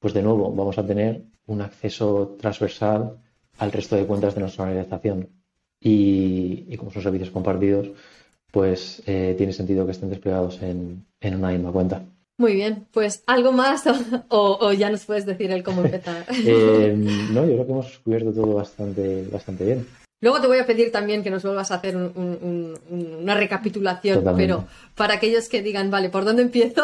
[0.00, 3.18] pues de nuevo vamos a tener un acceso transversal
[3.58, 5.28] al resto de cuentas de nuestra organización.
[5.80, 7.90] Y, como son servicios compartidos,
[8.50, 12.02] pues eh, tiene sentido que estén desplegados en, en una misma cuenta.
[12.36, 13.84] Muy bien, pues algo más
[14.28, 16.24] o, ya nos puedes decir el cómo empezar.
[16.46, 19.86] Eh, no, yo creo que hemos descubierto todo bastante, bastante bien.
[20.20, 24.64] Luego te voy a pedir también que nos vuelvas a hacer una recapitulación, pero
[24.94, 26.82] para aquellos que digan, vale, ¿por dónde empiezo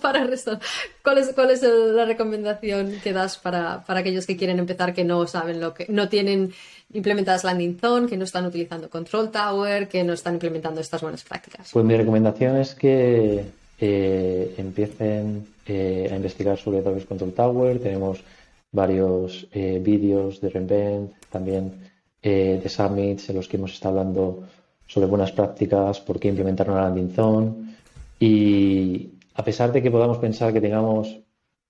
[0.00, 0.58] para resto?
[1.04, 5.04] ¿Cuál es, cuál es la recomendación que das para, para, aquellos que quieren empezar, que
[5.04, 6.54] no saben lo que, no tienen
[6.94, 11.22] implementadas Landing Zone, que no están utilizando Control Tower, que no están implementando estas buenas
[11.22, 11.68] prácticas?
[11.70, 13.44] Pues mi recomendación es que
[13.80, 17.78] eh, empiecen eh, a investigar sobre Database Control Tower.
[17.78, 18.22] Tenemos
[18.70, 21.90] varios eh, vídeos de Reinvent, también
[22.22, 24.42] de summits en los que hemos estado hablando
[24.86, 27.76] sobre buenas prácticas, por qué implementar una landing zone.
[28.18, 31.18] Y a pesar de que podamos pensar que tengamos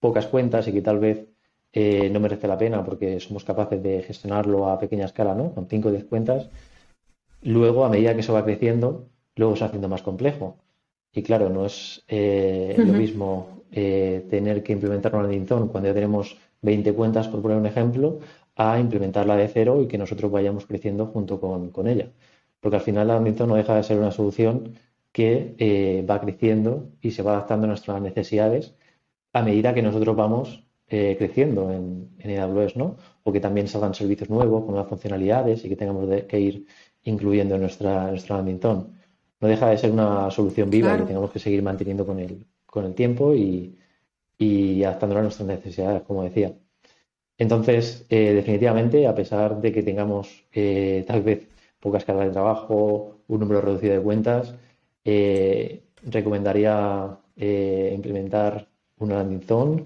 [0.00, 1.24] pocas cuentas y que tal vez
[1.72, 5.54] no merece la pena porque somos capaces de gestionarlo a pequeña escala, ¿no?
[5.54, 6.48] Con 5 o 10 cuentas,
[7.42, 9.06] luego a medida que eso va creciendo,
[9.36, 10.56] luego se va haciendo más complejo.
[11.12, 15.94] Y claro, no es eh, lo mismo eh, tener que implementar una landing cuando ya
[15.94, 18.20] tenemos 20 cuentas, por poner un ejemplo,
[18.56, 22.10] a implementarla de cero y que nosotros vayamos creciendo junto con, ella.
[22.60, 24.74] Porque al final la landing no deja de ser una solución
[25.12, 28.74] que eh, va creciendo y se va adaptando a nuestras necesidades
[29.32, 32.96] a medida que nosotros vamos creciendo en, en, AWS, ¿no?
[33.22, 36.66] O que también salgan servicios nuevos con nuevas funcionalidades y que tengamos que ir
[37.04, 38.58] incluyendo en nuestra, nuestra landing
[39.40, 42.84] no deja de ser una solución viva que tenemos que seguir manteniendo con el, con
[42.84, 43.78] el tiempo y,
[44.38, 46.52] y adaptándola a nuestras necesidades, como decía.
[47.38, 51.48] Entonces, eh, definitivamente, a pesar de que tengamos eh, tal vez
[51.80, 54.54] pocas cargas de trabajo, un número reducido de cuentas,
[56.02, 58.68] recomendaría implementar
[58.98, 59.84] una landing zone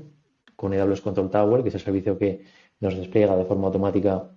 [0.56, 2.44] con AWS Control Tower, que es el servicio que
[2.80, 4.30] nos despliega de forma automática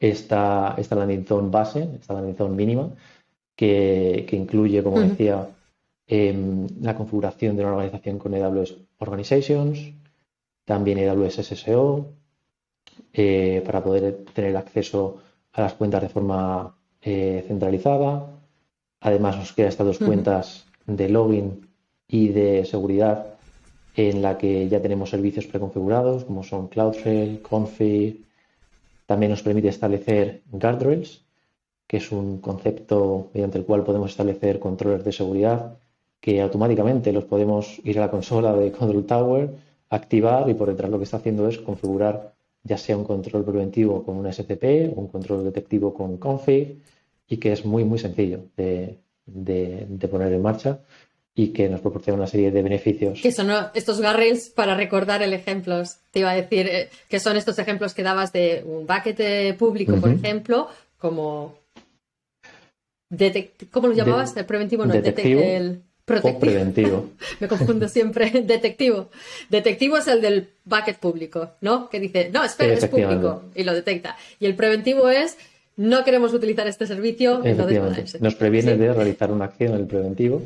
[0.00, 2.90] esta, esta landing zone base, esta landing zone mínima,
[3.58, 5.48] que, incluye, como decía,
[6.06, 9.94] em, la configuración de una organización con AWS Organizations,
[10.64, 12.06] también AWS SSO,
[13.12, 15.18] eh, para poder tener acceso
[15.52, 18.30] a las cuentas de forma eh, centralizada.
[19.00, 21.68] Además, nos queda estas dos cuentas de login
[22.06, 23.38] y de seguridad
[23.96, 28.24] en la que ya tenemos servicios preconfigurados como son CloudTrail, Config.
[29.06, 31.27] También nos permite establecer guardrails,
[31.88, 35.78] que es un concepto mediante el cual podemos establecer controles de seguridad
[36.20, 39.50] que automáticamente los podemos ir a la consola de Control Tower,
[39.88, 44.04] activar y por detrás lo que está haciendo es configurar ya sea un control preventivo
[44.04, 46.76] con un SCP o un control detectivo con config
[47.26, 50.80] y que es muy muy sencillo de, de poner en marcha
[51.34, 53.22] y que nos proporciona una serie de beneficios.
[53.22, 55.80] Que son estos guardrails para recordar el ejemplo.
[56.10, 59.94] Te iba a decir eh, que son estos ejemplos que dabas de un bucket público,
[60.00, 60.66] por ejemplo,
[60.98, 61.54] como
[63.70, 64.36] ¿Cómo lo llamabas?
[64.36, 66.40] el preventivo, no, detectivo, el protectivo.
[66.40, 67.10] preventivo.
[67.40, 68.30] Me confundo siempre.
[68.44, 69.08] detectivo.
[69.48, 71.88] Detectivo es el del bucket público, ¿no?
[71.88, 74.16] Que dice, no, espera, es público y lo detecta.
[74.38, 75.38] Y el preventivo es,
[75.76, 77.42] no queremos utilizar este servicio.
[78.20, 80.42] Nos previene de realizar una acción en el preventivo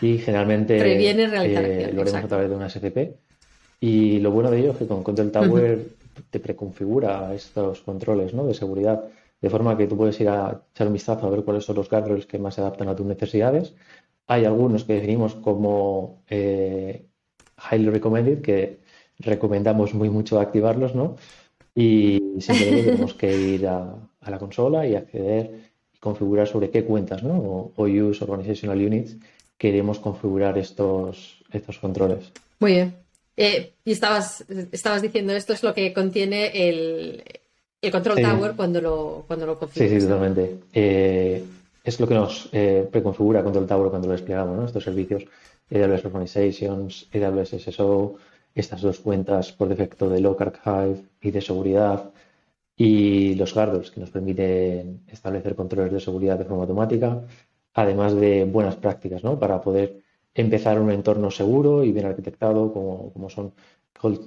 [0.00, 2.98] y generalmente eh, lo haremos a través de una SCP.
[3.80, 5.86] Y lo bueno de ello es que con Control Tower
[6.30, 8.46] te preconfigura estos controles ¿no?
[8.46, 9.04] de seguridad,
[9.40, 11.88] de forma que tú puedes ir a echar un vistazo a ver cuáles son los
[11.88, 13.74] guardrails que más se adaptan a tus necesidades.
[14.26, 17.06] Hay algunos que definimos como eh,
[17.70, 18.80] highly recommended, que
[19.18, 21.16] recomendamos muy mucho activarlos, ¿no?
[21.74, 26.84] Y simplemente tenemos que ir a, a, la consola y acceder y configurar sobre qué
[26.84, 27.34] cuentas, ¿no?
[27.36, 29.16] O, o use organizational units
[29.58, 32.32] queremos configurar estos, estos controles.
[32.58, 32.94] Muy bien.
[33.36, 37.22] Eh, y estabas, estabas diciendo, esto es lo que contiene el,
[37.80, 39.92] el Control Tower cuando lo, cuando lo configuras.
[39.92, 40.58] Sí, sí, totalmente.
[40.72, 41.44] Eh,
[41.84, 44.64] es lo que nos eh, preconfigura Control Tower cuando lo desplegamos, ¿no?
[44.64, 45.24] Estos servicios
[45.70, 48.16] AWS Organizations, AWS SSO,
[48.54, 52.10] estas dos cuentas por defecto de Local Archive y de seguridad
[52.76, 57.22] y los guardrails que nos permiten establecer controles de seguridad de forma automática
[57.76, 59.38] además de buenas prácticas, ¿no?
[59.38, 60.02] Para poder
[60.34, 63.52] empezar un entorno seguro y bien arquitectado, como, son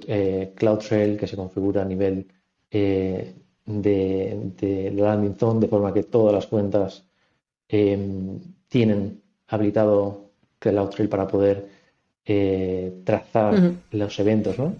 [0.06, 2.28] eh, CloudTrail, que se configura a nivel
[2.70, 3.34] eh,
[3.66, 7.04] de, landing zone, de forma que todas las cuentas
[7.68, 11.68] em, tienen habilitado CloudTrail para poder
[12.24, 14.74] eh, trazar los eventos, ¿no?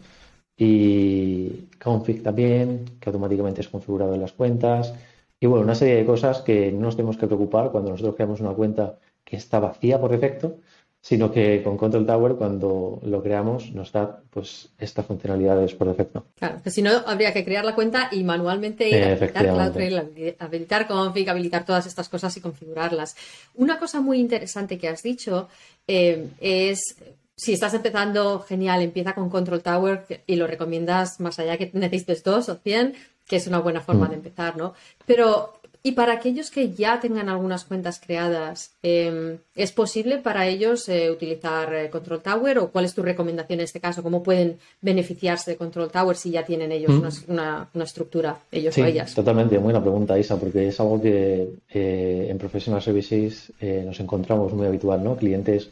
[0.57, 4.93] Y config también, que automáticamente es configurado en las cuentas.
[5.41, 8.41] Y bueno, una serie de cosas que no nos tenemos que preocupar cuando nosotros creamos
[8.41, 10.59] una cuenta que está vacía por defecto,
[11.01, 16.27] sino que con Control Tower cuando lo creamos nos da pues estas funcionalidades por defecto.
[16.39, 20.87] Claro, que si no habría que crear la cuenta y manualmente ir a habilitar habilitar
[20.87, 23.17] config, habilitar todas estas cosas y configurarlas.
[23.55, 25.49] Una cosa muy interesante que has dicho
[25.87, 26.97] eh, es
[27.41, 32.23] si estás empezando, genial, empieza con Control Tower y lo recomiendas más allá que necesites
[32.23, 32.95] dos o cien,
[33.27, 34.19] que es una buena forma de mm.
[34.19, 34.75] empezar, ¿no?
[35.07, 40.89] Pero, y para aquellos que ya tengan algunas cuentas creadas, em, ¿es posible para ellos
[40.89, 44.03] eh, utilizar eh, Control Tower o cuál es tu recomendación en este caso?
[44.03, 47.33] ¿Cómo pueden beneficiarse de Control Tower si ya tienen ellos mm.
[47.33, 49.15] una, estructura, ellos sí, o ellas?
[49.15, 54.53] Totalmente, muy buena pregunta, Isa, porque es algo que eh, en Professional Services nos encontramos
[54.53, 55.17] muy habitual, ¿no?
[55.17, 55.71] Clientes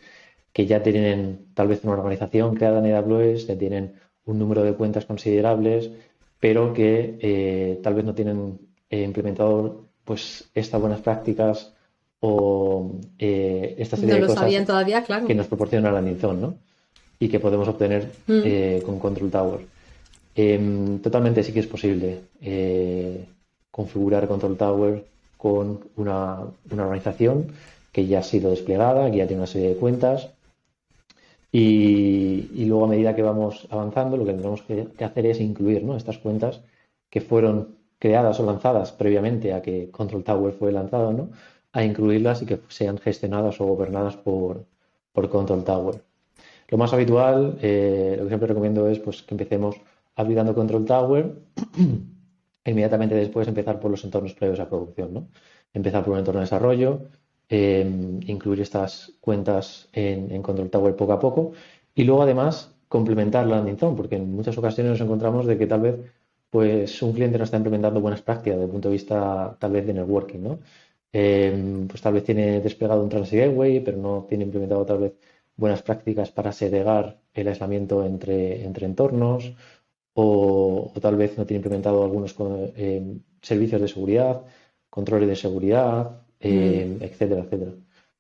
[0.53, 3.95] que ya tienen tal vez una organización creada en AWS, que tienen
[4.25, 5.91] un número de cuentas considerables,
[6.41, 8.59] pero que eh, tal vez no tienen
[8.91, 11.73] eh, implementado pues estas buenas prácticas
[12.21, 15.27] o eh, esta serie de cosas todavía, claro.
[15.27, 16.55] que nos proporciona la Nizon, ¿no?
[17.21, 18.85] Y que podemos obtener mm.
[18.87, 19.61] con Control Tower.
[20.35, 22.21] Em, totalmente sí que es posible
[23.71, 25.05] configurar Control Tower
[25.37, 26.39] con una,
[26.71, 27.53] una organización
[27.93, 30.31] que ya ha sido desplegada, que ya tiene una serie de cuentas
[31.51, 36.19] y, luego a medida que vamos avanzando, lo que tendremos que, hacer es incluir estas
[36.19, 36.61] cuentas
[37.09, 41.31] que fueron creadas o lanzadas previamente a que Control Tower fue lanzado, ¿no?
[41.73, 44.67] a incluirlas y que sean gestionadas o gobernadas por,
[45.13, 46.01] Control Tower.
[46.69, 49.75] Lo más habitual, eh, lo que siempre recomiendo es pues, que empecemos
[50.15, 51.33] habilitando Control Tower
[52.65, 55.13] e inmediatamente después empezar por los entornos previos a producción.
[55.13, 55.29] ¿no?
[55.75, 57.01] Empezar por un entorno de desarrollo,
[57.51, 61.53] Em, incluir estas cuentas en, Control Tower poco a poco
[61.95, 65.67] y luego además complementar la landing zone, porque en muchas ocasiones nos encontramos de que
[65.67, 65.97] tal vez
[66.51, 69.87] pues un cliente no está implementando buenas prácticas desde el punto de vista tal vez
[69.87, 70.59] de networking, ¿no?
[71.13, 75.13] Eh, pues tal vez tiene desplegado un Transit Gateway, pero no tiene implementado tal vez
[75.57, 79.53] buenas prácticas para segregar el aislamiento entre, entre entornos
[80.15, 82.35] o, tal vez no tiene implementado algunos
[82.77, 84.43] eh, servicios de seguridad,
[84.91, 87.03] controles de seguridad, eh, mm.
[87.03, 87.73] etcétera, etcétera.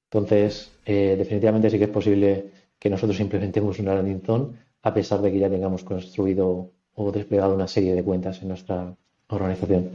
[0.04, 4.46] Entonces, definitivamente sí que es posible que nosotros implementemos una landing zone
[4.82, 8.94] a pesar de que ya tengamos construido o desplegado una serie de cuentas en nuestra
[9.28, 9.90] organización.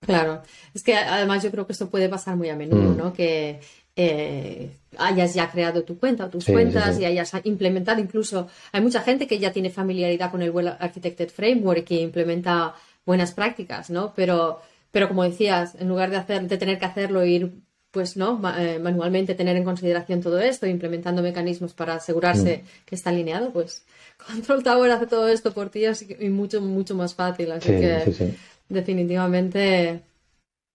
[0.00, 0.42] Claro,
[0.74, 2.96] es que además yo creo que esto puede pasar muy a menudo, mm.
[2.96, 3.12] ¿no?
[3.12, 3.60] Que
[3.96, 9.00] eh, hayas ya creado tu cuenta o tus cuentas y hayas implementado incluso, hay mucha
[9.00, 12.74] gente que ya tiene familiaridad con el Well Architected Framework y implementa
[13.06, 14.12] buenas prácticas, ¿no?
[14.14, 17.52] Pero, pero como decías, en lugar de, hacer, de tener que hacerlo, ir
[17.90, 22.86] pues no eh, manualmente tener en consideración todo esto, implementando mecanismos para asegurarse mm.
[22.86, 23.84] que está alineado, pues
[24.26, 25.84] Control Tower hace todo esto por ti
[26.18, 27.52] y mucho, mucho más fácil.
[27.52, 28.34] Así que
[28.68, 30.02] definitivamente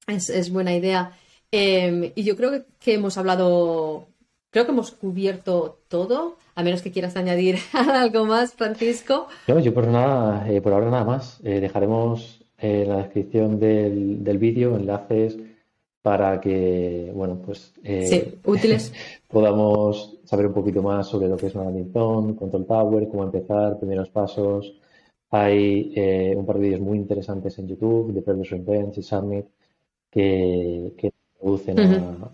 [0.07, 1.11] es, buena idea.
[1.51, 4.07] Em, y yo creo que, hemos hablado,
[4.51, 9.28] creo que hemos cubierto todo, a menos que quieras añadir algo más, Francisco.
[9.47, 11.39] yo por, nada, eh, por ahora nada más.
[11.43, 15.38] Eh, dejaremos en la descripción del, del vídeo enlaces
[16.06, 18.93] para que, bueno, pues eh, útiles.
[19.28, 23.24] podamos saber un poquito más sobre lo que es una landing zone, Control Tower, cómo
[23.24, 24.72] empezar, primeros pasos.
[25.32, 29.47] Hay eh, un par de vídeos muy interesantes en YouTube de Previous Reinvent y Summit
[30.12, 31.80] que, que introducen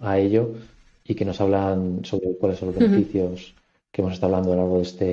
[0.02, 0.52] a, ello
[1.06, 3.56] y que nos hablan sobre cuáles son los beneficios
[3.90, 5.06] que hemos estado hablando a lo largo de este,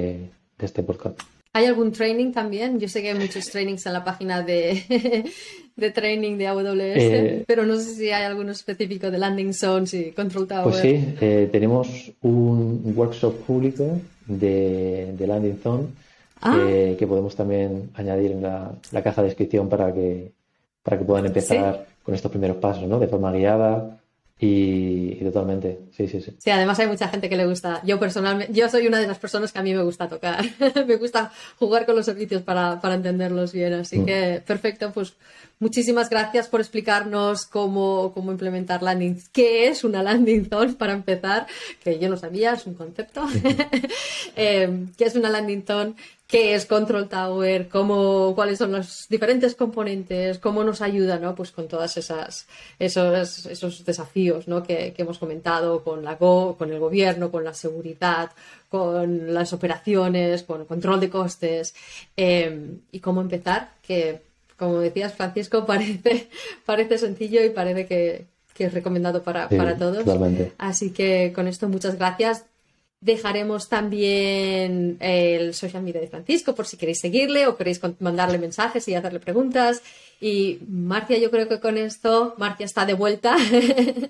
[0.59, 1.21] de este podcast.
[1.53, 2.81] ¿Hay algún training también?
[2.81, 5.31] Yo sé que hay muchos trainings en la página de,
[5.79, 9.95] de training de AWS, eh, pero no sé si hay alguno específico de landing zones
[9.95, 10.65] y control tower.
[10.65, 15.85] Pues sí, eh, tenemos un workshop público de, de landing zone
[16.43, 16.59] ah.
[16.99, 20.33] que podemos también añadir en la, caja de descripción para que,
[20.83, 22.99] para que puedan empezar con estos primeros pasos, ¿no?
[22.99, 23.99] De forma guiada,
[24.41, 26.33] y, totalmente, sí, sí, sí.
[26.39, 27.81] Sí, además hay mucha gente que le gusta.
[27.85, 30.45] Yo personalmente, yo soy una de las personas que a mí me gusta tocar.
[30.87, 33.73] me gusta jugar con los servicios para, para entenderlos bien.
[33.73, 34.07] Así mm.
[34.07, 35.15] que, perfecto, pues
[35.61, 39.23] muchísimas gracias por explicarnos cómo, cómo implementar landing.
[39.33, 41.47] ¿Qué es una landing zone para empezar?
[41.83, 43.27] Que yo no sabía, es un concepto.
[44.37, 45.95] eh, ¿Qué es una landing zone?
[46.29, 51.35] qué es Control Tower, cómo, cuáles son los diferentes componentes, cómo nos ayuda, ¿no?
[51.35, 52.47] Pues con esas,
[52.79, 54.63] esos, esos desafíos, ¿no?
[54.63, 58.31] Que, hemos comentado con la Go, con el gobierno, con la seguridad,
[58.69, 61.75] con las operaciones, con el control de costes,
[62.15, 64.28] em, y cómo empezar, que,
[64.59, 66.29] como decías, Francisco, parece,
[66.67, 68.27] parece sencillo y parece que,
[68.59, 70.05] es recomendado para, para todos.
[70.59, 72.45] Así que con esto, muchas gracias.
[73.01, 78.89] Dejaremos también el social media de Francisco por si queréis seguirle o queréis mandarle mensajes
[78.89, 79.81] y hacerle preguntas.
[80.21, 83.37] Y Marcia, yo creo que con esto, Marcia está de vuelta.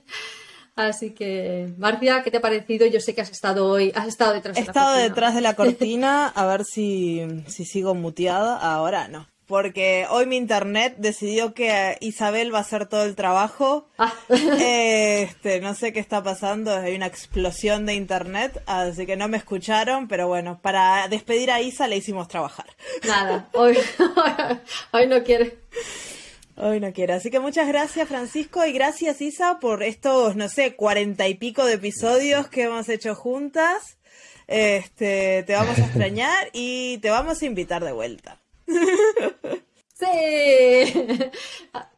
[0.76, 2.86] Así que, Marcia, ¿qué te ha parecido?
[2.86, 4.80] Yo sé que has estado hoy, has estado detrás de la cortina.
[4.80, 8.56] He estado detrás de la cortina, a ver si, si sigo muteada.
[8.56, 13.88] Ahora no porque hoy mi internet decidió que Isabel va a hacer todo el trabajo.
[13.98, 14.14] Ah.
[15.18, 19.38] Este, no sé qué está pasando, hay una explosión de internet, así que no me
[19.38, 22.66] escucharon, pero bueno, para despedir a Isa le hicimos trabajar.
[23.06, 23.76] Nada, hoy,
[24.92, 25.58] hoy no quiere.
[26.56, 27.14] Hoy no quiere.
[27.14, 31.64] Así que muchas gracias, Francisco, y gracias, Isa, por estos, no sé, cuarenta y pico
[31.64, 33.98] de episodios que hemos hecho juntas.
[34.46, 38.37] Este, te vamos a extrañar y te vamos a invitar de vuelta.
[39.98, 40.06] Sí.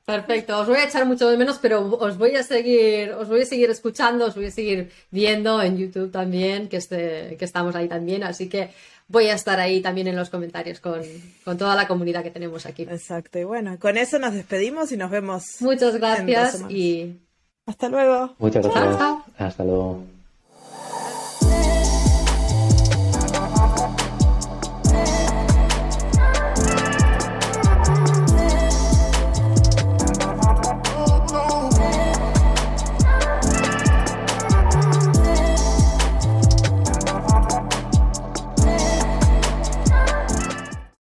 [0.06, 3.42] Perfecto, os voy a echar mucho de menos, pero os voy a seguir, os voy
[3.42, 7.76] a seguir escuchando, os voy a seguir viendo en YouTube también, que, este, que estamos
[7.76, 8.70] ahí también, así que
[9.06, 11.02] voy a estar ahí también en los comentarios con,
[11.44, 12.82] con, toda la comunidad que tenemos aquí.
[12.82, 15.60] Exacto, y bueno, con eso nos despedimos y nos vemos.
[15.60, 17.20] Muchas gracias y
[17.66, 18.34] hasta luego.
[18.38, 18.98] Muchas gracias.
[19.38, 20.19] Hasta luego.